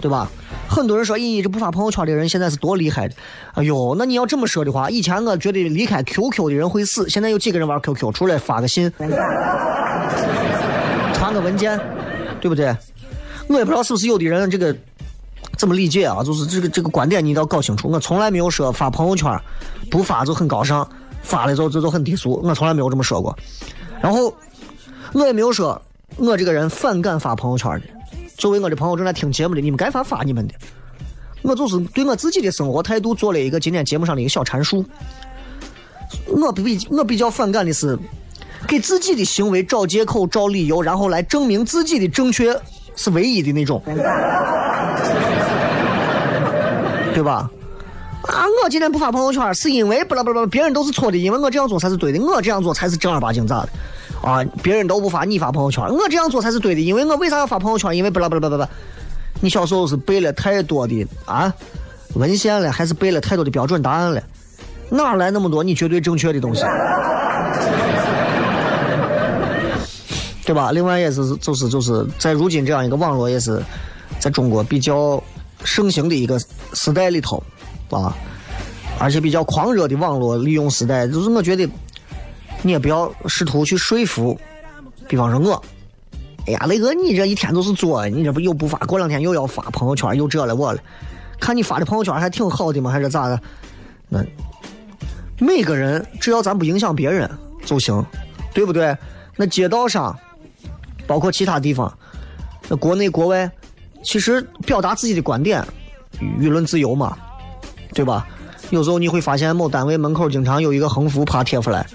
[0.00, 0.30] 对吧？
[0.76, 3.14] 很多人说，咦，这不发朋友圈的人现在是多厉害的？
[3.54, 8.12] 哎呦，那你要这么说的话，以前我觉得离开 QQ 的人会死，现在有几个人玩 QQ？
[8.12, 8.92] 出来发个信，
[11.14, 11.80] 传个文件，
[12.42, 12.76] 对不对？
[13.48, 14.76] 我也不知道是不是有的人这个
[15.56, 16.22] 怎么理解啊？
[16.22, 17.88] 就是这个这个观点你一定要搞清楚。
[17.88, 19.34] 我从来没有说发朋友圈
[19.90, 20.86] 不发就很高尚，
[21.22, 22.38] 发了就就就很低俗。
[22.44, 23.34] 我从来没有这么说过。
[24.02, 24.30] 然后
[25.14, 25.80] 我也没有说
[26.18, 27.95] 我这个人反感发朋友圈的。
[28.36, 30.54] 作为我的朋友正在听节目的，你们该发发你们的。
[31.42, 34.84] 我就是对我自己的生活态度做了一个今天节目上的一个小阐述。
[36.26, 37.98] 我比我比较反感的是
[38.66, 42.58] 给自己的行为找借口、找理由，然后来证明自己的正确
[42.94, 43.80] 是唯一的那种，
[47.14, 47.50] 对吧？
[48.22, 53.68] 啊，我今天不发朋友圈是因为不啦不啦，别人都是错的，因为我这样做才是对的，我这样做才是正儿八经咋的？
[54.22, 57.96] 啊，别人都不发，你发朋友圈，我这样做才是对的，因为我为啥要发朋友圈？
[57.96, 58.72] 因为不啦不啦不啦不，
[59.40, 61.52] 你小时候是背了太多的啊
[62.14, 64.22] 文献了，还是背了太多的标准答案了？
[64.90, 66.62] 哪来那么多你绝对正确的东西？
[70.44, 70.70] 对吧？
[70.70, 73.60] 另外也是就是就是在如今这样一个网络也是
[74.20, 75.20] 在中国比较
[75.64, 76.38] 盛行的一个
[76.72, 77.42] 时代里头
[77.90, 78.16] 啊，
[79.00, 81.68] 而且比较狂热的网络利用时代，就是我觉得
[82.62, 84.38] 你也不要试图去说服，
[85.08, 85.62] 比方说我，
[86.46, 90.80] 哎呀，雷哥你这一天都是作，你这不又不发，过两天又要发朋友圈，又这了我了，
[91.40, 93.40] 看你发的朋友圈还挺好的嘛，还是咋的？
[94.08, 94.24] 那
[95.38, 97.30] 每个人只要咱不影响别人
[97.64, 98.04] 就行，
[98.52, 98.96] 对不对？
[99.36, 100.16] 那街道上。
[101.06, 101.96] 包括其他地方，
[102.66, 103.48] 那国内国外，
[104.02, 105.64] 其实表达自己的观点，
[106.20, 107.16] 舆论自由嘛，
[107.94, 108.26] 对吧？
[108.70, 111.86] 有时候你会发现某单位门口经常有一个横幅啪贴出来，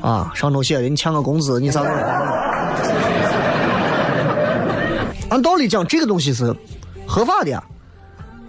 [0.00, 1.82] 啊，上头写的你欠个工资，你咋？
[5.30, 6.54] 按道理讲，这个东西是
[7.06, 7.62] 合法的呀，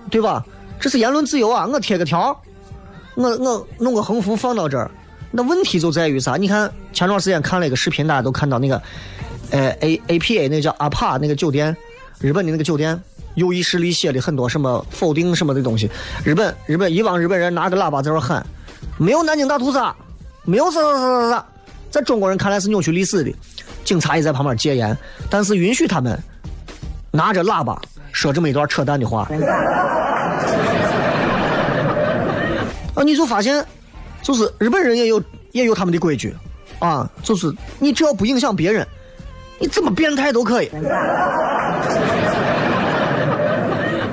[0.10, 0.46] 对吧？
[0.80, 1.66] 这是言论自由啊！
[1.66, 2.40] 我贴个条，
[3.16, 4.90] 我我弄个横幅放到这儿，
[5.32, 6.38] 那问题就在于啥？
[6.38, 8.82] 你看前段时间看了一个视频，大家都看到那个。
[9.52, 11.76] 呃，A A P A 那叫阿帕那个酒店，
[12.20, 13.02] 日本的那个酒店，
[13.34, 15.90] 右翼势力写的很多什么否定什么的东西。
[16.24, 18.46] 日本日本一帮日本人拿个喇叭在那喊，
[19.00, 19.96] 没有南京大屠杀，
[20.50, 21.46] 没有啥啥啥啥啥，
[21.92, 23.32] 在中国人看来是扭曲历史的。
[23.86, 24.98] 警察也在旁边戒严，
[25.30, 26.20] 但是允许他们
[27.12, 27.80] 拿着喇叭
[28.12, 29.30] 说这么一段扯淡的话。
[32.96, 33.64] 啊，你就发现，
[34.24, 35.22] 就是日本人也有
[35.52, 36.36] 也有他们的规矩，
[36.80, 38.88] 啊，就是你只要不影响别人。
[39.60, 40.70] 你怎么变态都可以，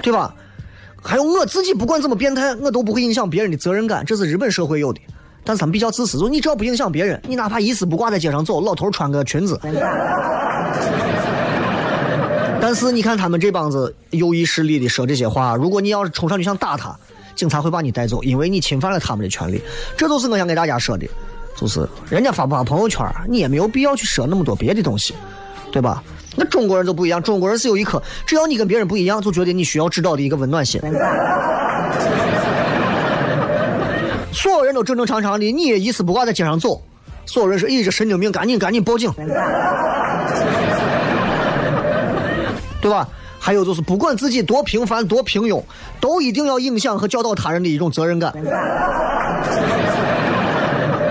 [0.02, 0.34] 对吧？
[1.02, 5.00] 还有我自己不管怎么变态，我都不会影响别人的责任感，这是日本社会有的。
[5.46, 9.58] 但是他们比较自私，就你只要不影响别人，你哪怕一丝不挂在街上走，老头穿个裙子。
[12.60, 16.94] 但是你看他们这帮子有意势力的说这些话，如果你要是冲上去想打他，
[17.36, 19.62] 警察会把你带走，因为你侵犯了他们的权利。
[19.96, 21.06] 这都是我想给大家说的。
[21.56, 25.14] 就是人家发不发朋友圈，你也没有必要去说那么多别的东西，
[25.70, 26.02] 对吧？
[26.34, 30.78] 那中国人就不一样，中国人是有一颗只要你跟别人不一样，就觉得你需要知道的一个温暖心。
[34.36, 36.80] 所有人都正正常常的，你也一丝不挂在街上走，
[37.24, 39.10] 所有人说：“咦，这神经病，赶紧赶紧报警，
[42.82, 43.08] 对吧？”
[43.40, 45.62] 还有就是，不管自己多平凡多平庸，
[46.00, 48.32] 都一定要影响和教导他人的一种责任感。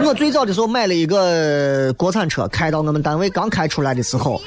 [0.04, 4.40] 我最早的时候买了一个国产车，开到我们单位刚开出来的时候，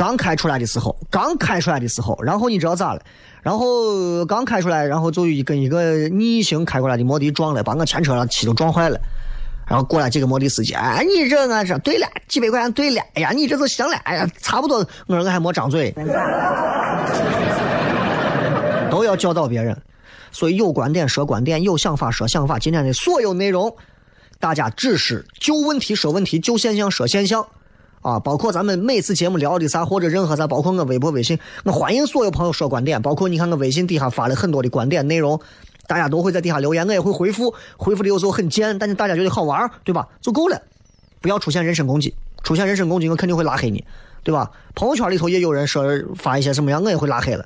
[0.00, 3.02] 刚开出来的时候，刚开出来的时候，然后你知道咋了？
[3.42, 8.98] 然后刚开出来，然后就一跟一个逆行开过来的摩的撞了，把我前车上漆都撞坏了。
[9.68, 14.78] 然后过来几个摩的司机，哎，你这俺这对了，几百块钱对了，哎呀，你这就行了，哎呀，差不多。
[15.06, 15.94] 我说我还没张嘴，
[18.90, 19.76] 都要教导别人，
[20.32, 22.58] 所以有观点说观点，有想法说想法。
[22.58, 23.70] 今天的所有内容。
[24.38, 27.46] 大家只是就问题说问题，就现象说现象，
[28.02, 35.38] 啊，包括咱们每次节目聊的啥或者任何啥，包括我微博、微信，我欢迎所有朋友说观点，包括你看我微信底下发了很多的观点内容，
[35.86, 40.08] 大家都会在底下留言，我也会回复，回复的有时候很贱，但是大家觉得好玩，对吧？
[40.22, 40.62] 就够了，
[41.20, 43.84] 不要出现人身攻击，出现人身攻击我肯定会拉黑你，
[44.24, 44.50] 对吧？
[44.74, 45.84] 朋友圈里头也有人说
[46.16, 47.44] 发一些什么样，我也会拉黑了。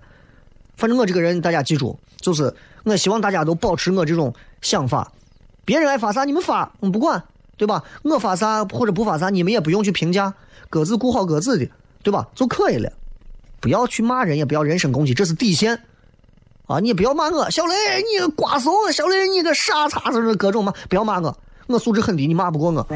[0.77, 4.33] 反正我这个人，大家记住，就是我希望大家都保持我这种
[4.63, 5.11] 想法。
[5.65, 7.25] 别人爱发啥你们发，我不管，
[7.57, 7.83] 对吧？
[8.03, 10.35] 我发啥或者不发啥，你们也不用去评价，
[10.69, 11.69] 各自顾好各自的，
[12.03, 12.27] 对吧？
[12.35, 12.93] 就可以了。
[13.61, 15.81] 不要去骂人，也不要人身攻击，这是底线。
[16.67, 17.75] 啊，你不要骂我，小雷，
[18.11, 21.37] 你个瓜怂，小雷，你个傻叉子，各种骂，不要骂我，
[21.67, 22.87] 我素质很低，你骂不过我。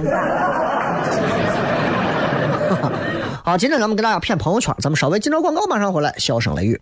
[3.44, 6.80] 好，今天咱们给大家谝朋友圈，咱们稍微进着广告，马上回来，笑声雷雨。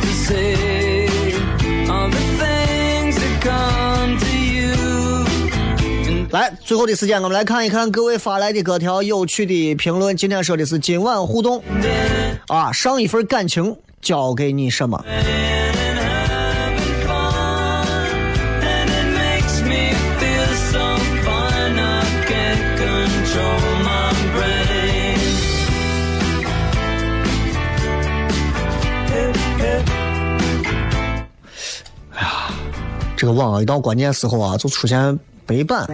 [0.00, 1.06] to say
[1.88, 5.24] all the things that come to you
[6.30, 10.16] 来最后的时间，我们来看一看各位发来的各条有趣的评论。
[10.16, 11.62] 今天说的是今晚互动
[12.48, 15.04] 啊，上一份感情交给你什么？
[33.22, 35.16] 这个网啊，一到关键时候啊，就出现
[35.46, 35.86] 白板。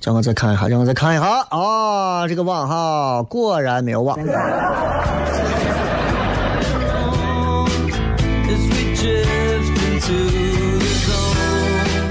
[0.00, 2.28] 让我再看一下，让我再看一下啊！
[2.28, 4.16] 这个网哈，果然没有网。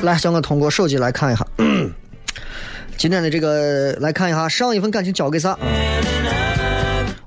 [0.01, 1.47] 来，让我通过手机来看一下。
[2.97, 5.57] 今天的这个来看一下，上一份感情交给啥？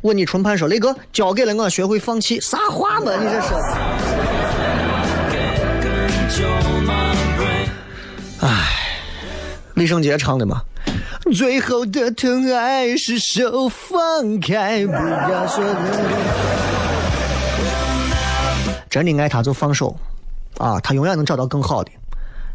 [0.03, 3.12] 问你纯盘说，雷哥交给了我，学会放弃，啥话嘛？
[3.16, 3.55] 你这是？
[8.41, 8.49] 唉
[9.74, 10.62] 李圣杰唱的嘛。
[11.34, 15.76] 最后的疼爱是手放开，不要说的。
[18.89, 19.97] 真的爱他就放手，
[20.59, 21.91] 啊，他永远能找到更好的。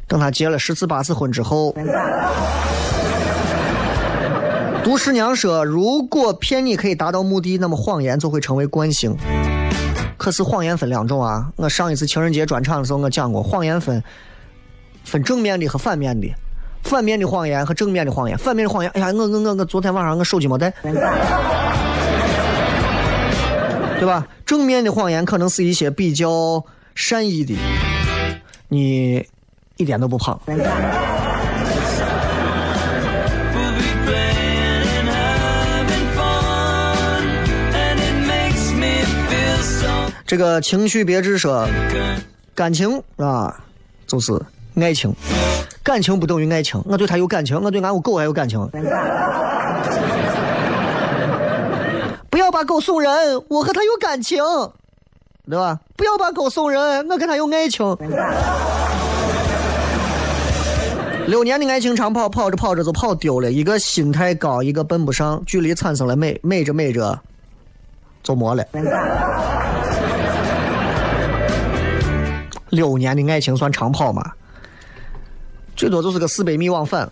[0.07, 1.75] 等他结了十次八次婚之后，
[4.83, 9.15] 杜十娘说：“如果骗你可以达到目的，那么谎言就会成为惯性。”
[10.17, 11.51] 可是谎言分两种啊！
[11.55, 14.03] 我上一次情人节专场的时候，我讲过，谎言分
[15.03, 16.27] 分正面的和反面的。
[16.83, 20.73] 反面的谎言和正面的谎言，反面的谎言，哎呀，我我我我昨天晚上我手机没带，
[23.99, 24.27] 对吧？
[24.47, 27.55] 正面的谎言可能是一些比较善意的，
[28.67, 29.23] 你
[29.77, 30.41] 一点都不胖，
[40.25, 41.67] 这个情绪别致说，
[42.55, 43.55] 感情啊，
[44.07, 44.33] 就是
[44.75, 45.13] 爱情，
[45.83, 46.81] 感情不等于爱情。
[46.85, 48.59] 我对他有感情，我对俺屋狗还有感情。
[52.29, 53.11] 不要把狗送人，
[53.49, 54.41] 我和他有感情，
[55.49, 55.79] 对吧？
[55.97, 57.97] 不要把狗送人，我跟他有爱情。
[61.27, 63.51] 六年的爱情长跑，跑着跑着就跑丢了。
[63.51, 67.19] 一个心太高，一个奔不上，距离产生了美，美着美着
[68.23, 68.65] 就没了。
[72.69, 74.31] 六年的爱情算长跑吗？
[75.81, 77.09] 最多就是个四百米往返。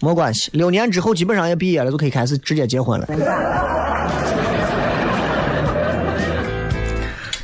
[0.00, 3.06] 没关系，六年之后基本上也毕业了，就可以开始直接结婚了。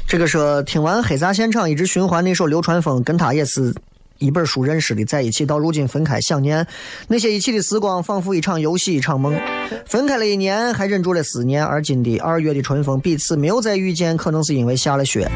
[0.07, 3.75] 这个说听完黑撒现场一直循环那首流川枫，跟他也是
[4.17, 6.67] 一本书认识的，在一起到如今分开，想念
[7.07, 9.39] 那些一起的时光，仿佛一场游戏，一场梦。
[9.85, 11.63] 分开了一年，还忍住了思念。
[11.63, 15.31] 而今的二月的春风，彼此没有再遇见，可能是因为下了雪。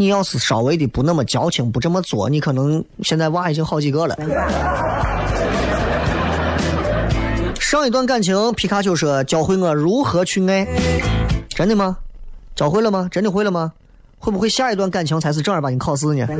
[0.00, 4.16] 你要是稍微的不那么矫情，不这么做，你可能现在娃已经好几个了。
[7.58, 10.64] 上一段感情，皮卡丘说教会我如何去爱，
[11.48, 11.96] 真的吗？
[12.54, 13.08] 教会了吗？
[13.10, 13.72] 真的会了吗？
[14.20, 16.28] 会不会下一段感情才是正儿八经考试呢？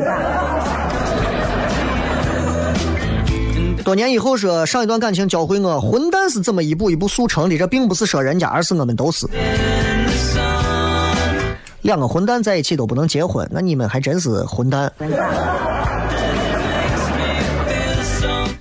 [3.84, 7.58] 多年以后说上一段感情教会我，混蛋是怎么一步一步速成的。
[7.58, 9.26] 这并不是说人家，而是我们都是。
[11.82, 14.92] 两个混蛋在一起都不能结婚，那你们还真是混蛋。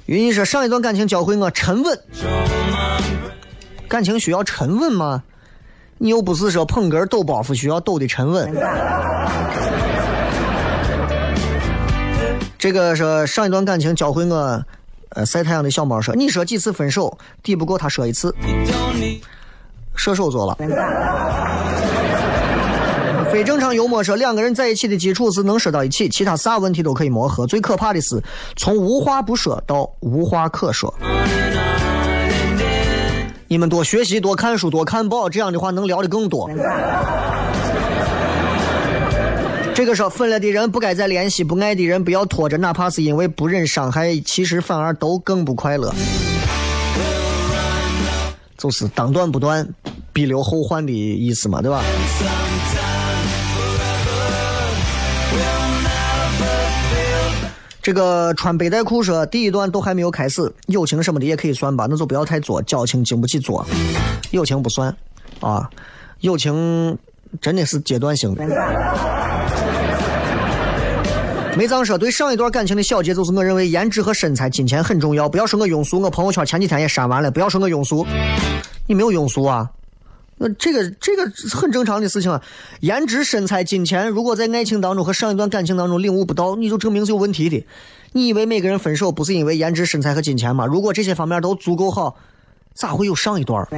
[0.05, 1.99] 云一说上一段感情教会我沉稳，
[3.87, 5.23] 感情需要沉稳吗？
[5.97, 8.53] 你又不是说捧哏抖包袱需要抖的沉稳。
[12.57, 14.63] 这个说上一段感情教会我，
[15.09, 18.33] 呃，晒太阳的小猫说，你说几次分手抵不过他说一次，
[19.95, 20.55] 射手座了。
[23.37, 27.45] 非正常幽默说，两个人在一起的基础是能说到一起，其他啥问题都可以磨合。
[27.45, 28.19] 最可怕的是
[28.55, 30.91] 从无话不说到无话可说。
[33.47, 36.49] 你们多学习，多看书，多看报，这样的话能聊的更多。
[39.75, 45.93] 这个说分了的人不该再联系，不爱的人不要拖着，哪怕是因为不忍伤害，其实反而都更不快乐。
[48.57, 49.69] 就是当断不断，
[50.11, 51.83] 必留后患的意思嘛，对吧？
[57.87, 63.65] 这个穿背带裤说，第一段都还没有开始，友情什么的也可以算吧，那就不要太作，交情经不起作，
[64.31, 64.93] 友情不算
[65.39, 65.69] 啊，
[66.19, 66.97] 友情
[67.39, 68.43] 真的是阶段性的。
[71.55, 75.29] 梅藏说，对上一段感情的小结就是，我认为颜值和身材、金钱很重要。
[75.29, 77.31] 不要说我庸俗，我朋友圈前几天也删完了。
[77.31, 78.05] 不要说我庸俗，
[78.85, 79.65] 你没有庸俗啊，
[80.37, 82.41] 那这个这个很正常的事情啊。
[82.81, 87.65] 颜值、身材、金钱，如果在爱情当中和上一段感情当中领悟不到，你就证明是有问题的。
[88.13, 90.65] 你以为每个人分手不是因为颜值、身材和金钱吗？
[90.65, 92.15] 如果这些方面都足够好，
[92.73, 93.67] 咋会有上一段？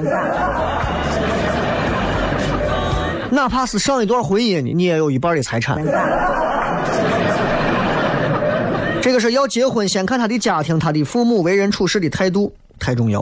[3.31, 5.77] 哪怕是上一段婚姻，你也有一半的财产。
[9.01, 13.21] 这个是要结婚，先看他的家庭，他的父母为人处事的态度太重要。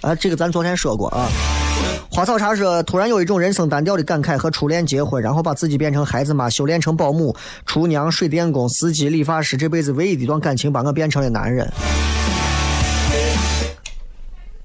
[0.00, 1.28] 啊，这个咱昨天说过啊。
[2.12, 11.70] 花草茶说，突然有一种人生单调的感慨：和初恋结婚，然后把自己变成孩子妈，修炼成保姆、厨娘、水电工、司机、理发师，这辈子唯一的一段感情把我变成了男人。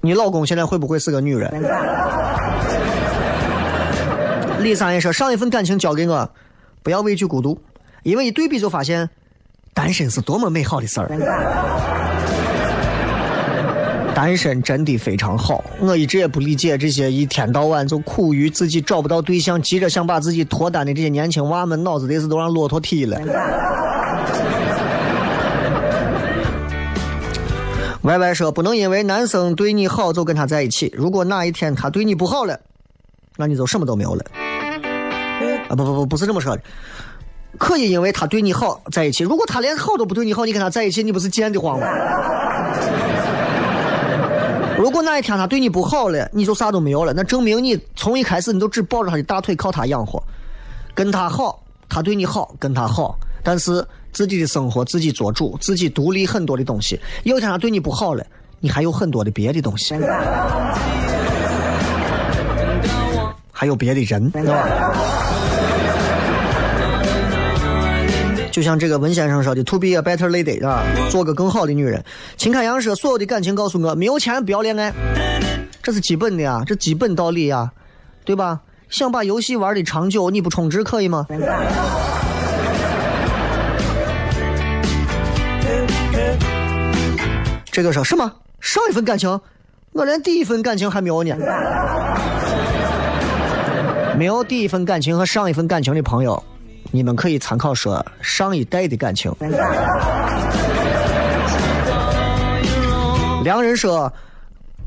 [0.00, 1.48] 你老公现在会不会是个女人？
[4.60, 6.28] 李三爷说，上一份感情交给我，
[6.82, 7.56] 不要畏惧孤独，
[8.02, 9.08] 因为一对比就发现，
[9.72, 12.25] 单身是多么美好的事儿。
[14.16, 23.20] 单身真的非常好，我一直也不理解这些一天到晚就苦于自己找不到对象，急着想把自己脱单的这些年轻娃们，脑子得是都让骆驼踢了。
[28.04, 32.58] 歪歪说，不能因为男生对你好就跟他在一起，如果哪一天他对你不好了，
[33.36, 34.24] 那你就什么都没有了。
[35.68, 36.62] 啊不不不，不是这么说的，
[37.58, 41.86] 可以因为他对你好在一起，如果他连好都不对你好，你跟他在一起，你不是贱的慌吗？
[44.78, 50.22] 如果哪一天他对你不好了，你就啥都没有了，那证明你从一开始你就只抱着他的大腿靠他养活，
[50.94, 57.00] 跟他好，他对你好，跟他好，但是自己的生活自己做主，自己独立很多的东西。
[57.24, 58.24] 有一天他对你不好了，
[58.60, 59.94] 你还有很多的别的东西，
[63.50, 65.32] 还有别的人，对吧？
[68.56, 72.02] 就像这个文先生说的，“To be a better lady” 啊，做个更好的女人。
[72.38, 74.90] 秦凯阳说：“所有的感情告诉我，没有钱不要恋爱，
[75.82, 77.70] 这是基本的呀，这基本道理呀，
[78.24, 78.62] 对吧？
[78.88, 81.26] 想把游戏玩的长久，你不充值可以吗？”
[87.70, 88.32] 这个说什么？
[88.58, 89.38] 上一份感情，
[89.92, 91.36] 我连第一份感情还没有呢。
[94.16, 96.42] 没有第一份感情和上一份感情的朋友。
[96.90, 99.32] 你们可以参考说上一代的感情。
[103.44, 104.12] 良人说：“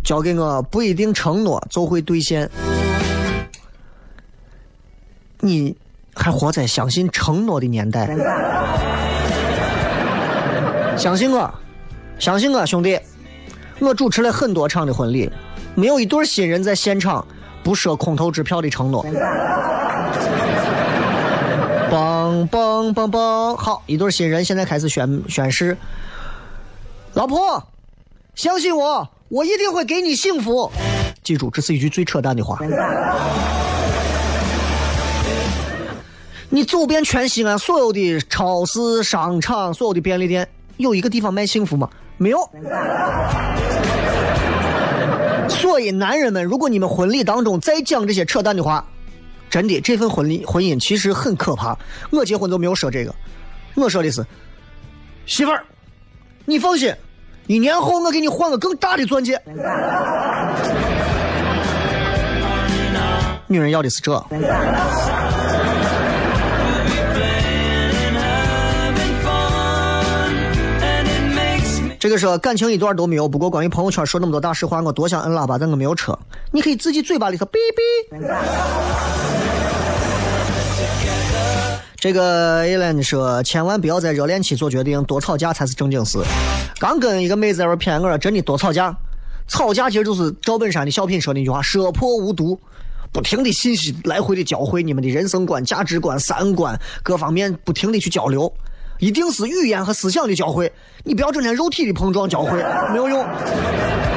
[0.03, 2.49] 交给我不一定承诺就会兑现。”
[5.39, 5.73] 你
[6.13, 8.07] 还活在相信承诺的年代？
[10.97, 11.49] 相信我，
[12.19, 12.99] 相信我，兄弟，
[13.79, 15.31] 我主持了很多场的婚礼，
[15.75, 17.25] 没有一对新人在现场
[17.63, 19.05] 不说空头支票的承诺。
[21.89, 25.75] 梆梆梆梆，好，一对新人现在开始宣宣誓。
[27.13, 27.63] 老婆，
[28.35, 30.71] 相信我，我一定会给你幸福。
[31.23, 32.59] 记住，这是一句最扯淡的话。
[36.51, 41.89] 你走遍全西安所有的超市、商场、所有的便利店，有一个地方卖幸福吗？
[42.17, 42.37] 没有。
[45.47, 48.85] 所以，男人们，如果你们婚礼当中再讲这些扯淡的话，
[49.49, 51.77] 真的，这份婚礼婚姻其实很可怕。
[52.11, 53.13] 我结婚都没有说这个，
[53.75, 54.25] 我说的是
[55.25, 55.63] 媳妇儿，
[56.45, 56.93] 你放心，
[57.47, 59.41] 一年后我给你换个更大的钻戒。
[63.47, 64.13] 女人要的是这。
[71.99, 76.17] 这个说感情一段都没有，不过关于朋友圈说那么多大实话，我多想摁喇叭，但我没有车。
[76.49, 78.15] 你可以自己嘴巴里头哔哔。
[81.97, 86.19] 这个 a l a n 说，千万不要在热恋期做决定，多吵架才是正经事。
[86.79, 88.95] 刚跟一个妹子在那骗我说，真的多吵架，
[89.49, 92.57] 吵架其实就是赵本山的小品说那句话：说破无毒，
[93.11, 98.49] 不停的信息来回的交汇，你们的人生观、价值观、三观各方面不停的去交流。
[98.99, 100.71] 一定是语言和思想的交汇，
[101.03, 103.25] 你不要整天肉体的碰撞交汇，没有用。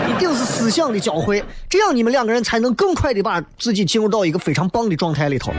[0.08, 5.52] 一定是思想的交汇，这样你们两个人才能更快的把自己进入到一个非常棒的状态里头。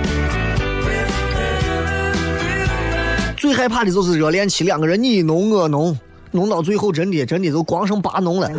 [3.38, 5.98] 最害怕的就是热恋期，两个人你侬我侬，
[6.32, 8.48] 弄到最后真的真的都光剩拔弄了，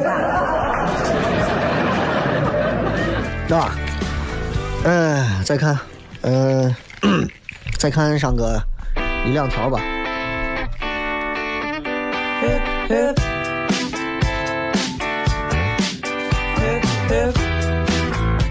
[3.46, 3.76] 对吧？
[4.84, 5.78] 嗯，再看，
[6.22, 6.74] 嗯，
[7.78, 8.58] 再看上个
[9.26, 9.80] 一两条吧。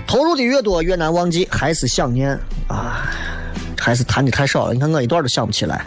[0.07, 2.31] 投入的越多越难忘记，还是想念
[2.67, 3.09] 啊，
[3.79, 4.73] 还是谈的太少了。
[4.73, 5.84] 你看我一段都想不起来。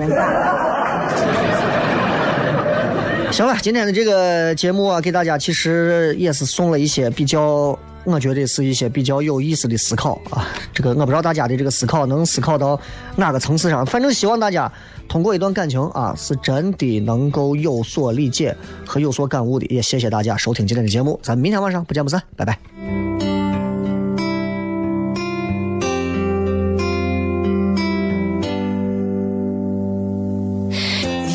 [3.30, 10.46] 行了，今天的这个节目啊，给大家其实也是送了一些比较，我觉得是一些比较有意思的思考啊。
[10.72, 12.80] 这个我不知道大家的这个思考能思考到
[13.16, 14.70] 哪个层次上，反正希望大家
[15.08, 19.66] 通过一段感情啊，是真的能够有所理解和有所感悟的。
[19.66, 22.58] 也谢谢大家收听今天的节目，咱明天晚上不见不散，拜拜。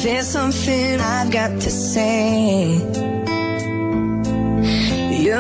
[0.04, 2.80] There's something I've got to say.
[5.12, 5.38] You're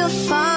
[0.00, 0.49] you'll find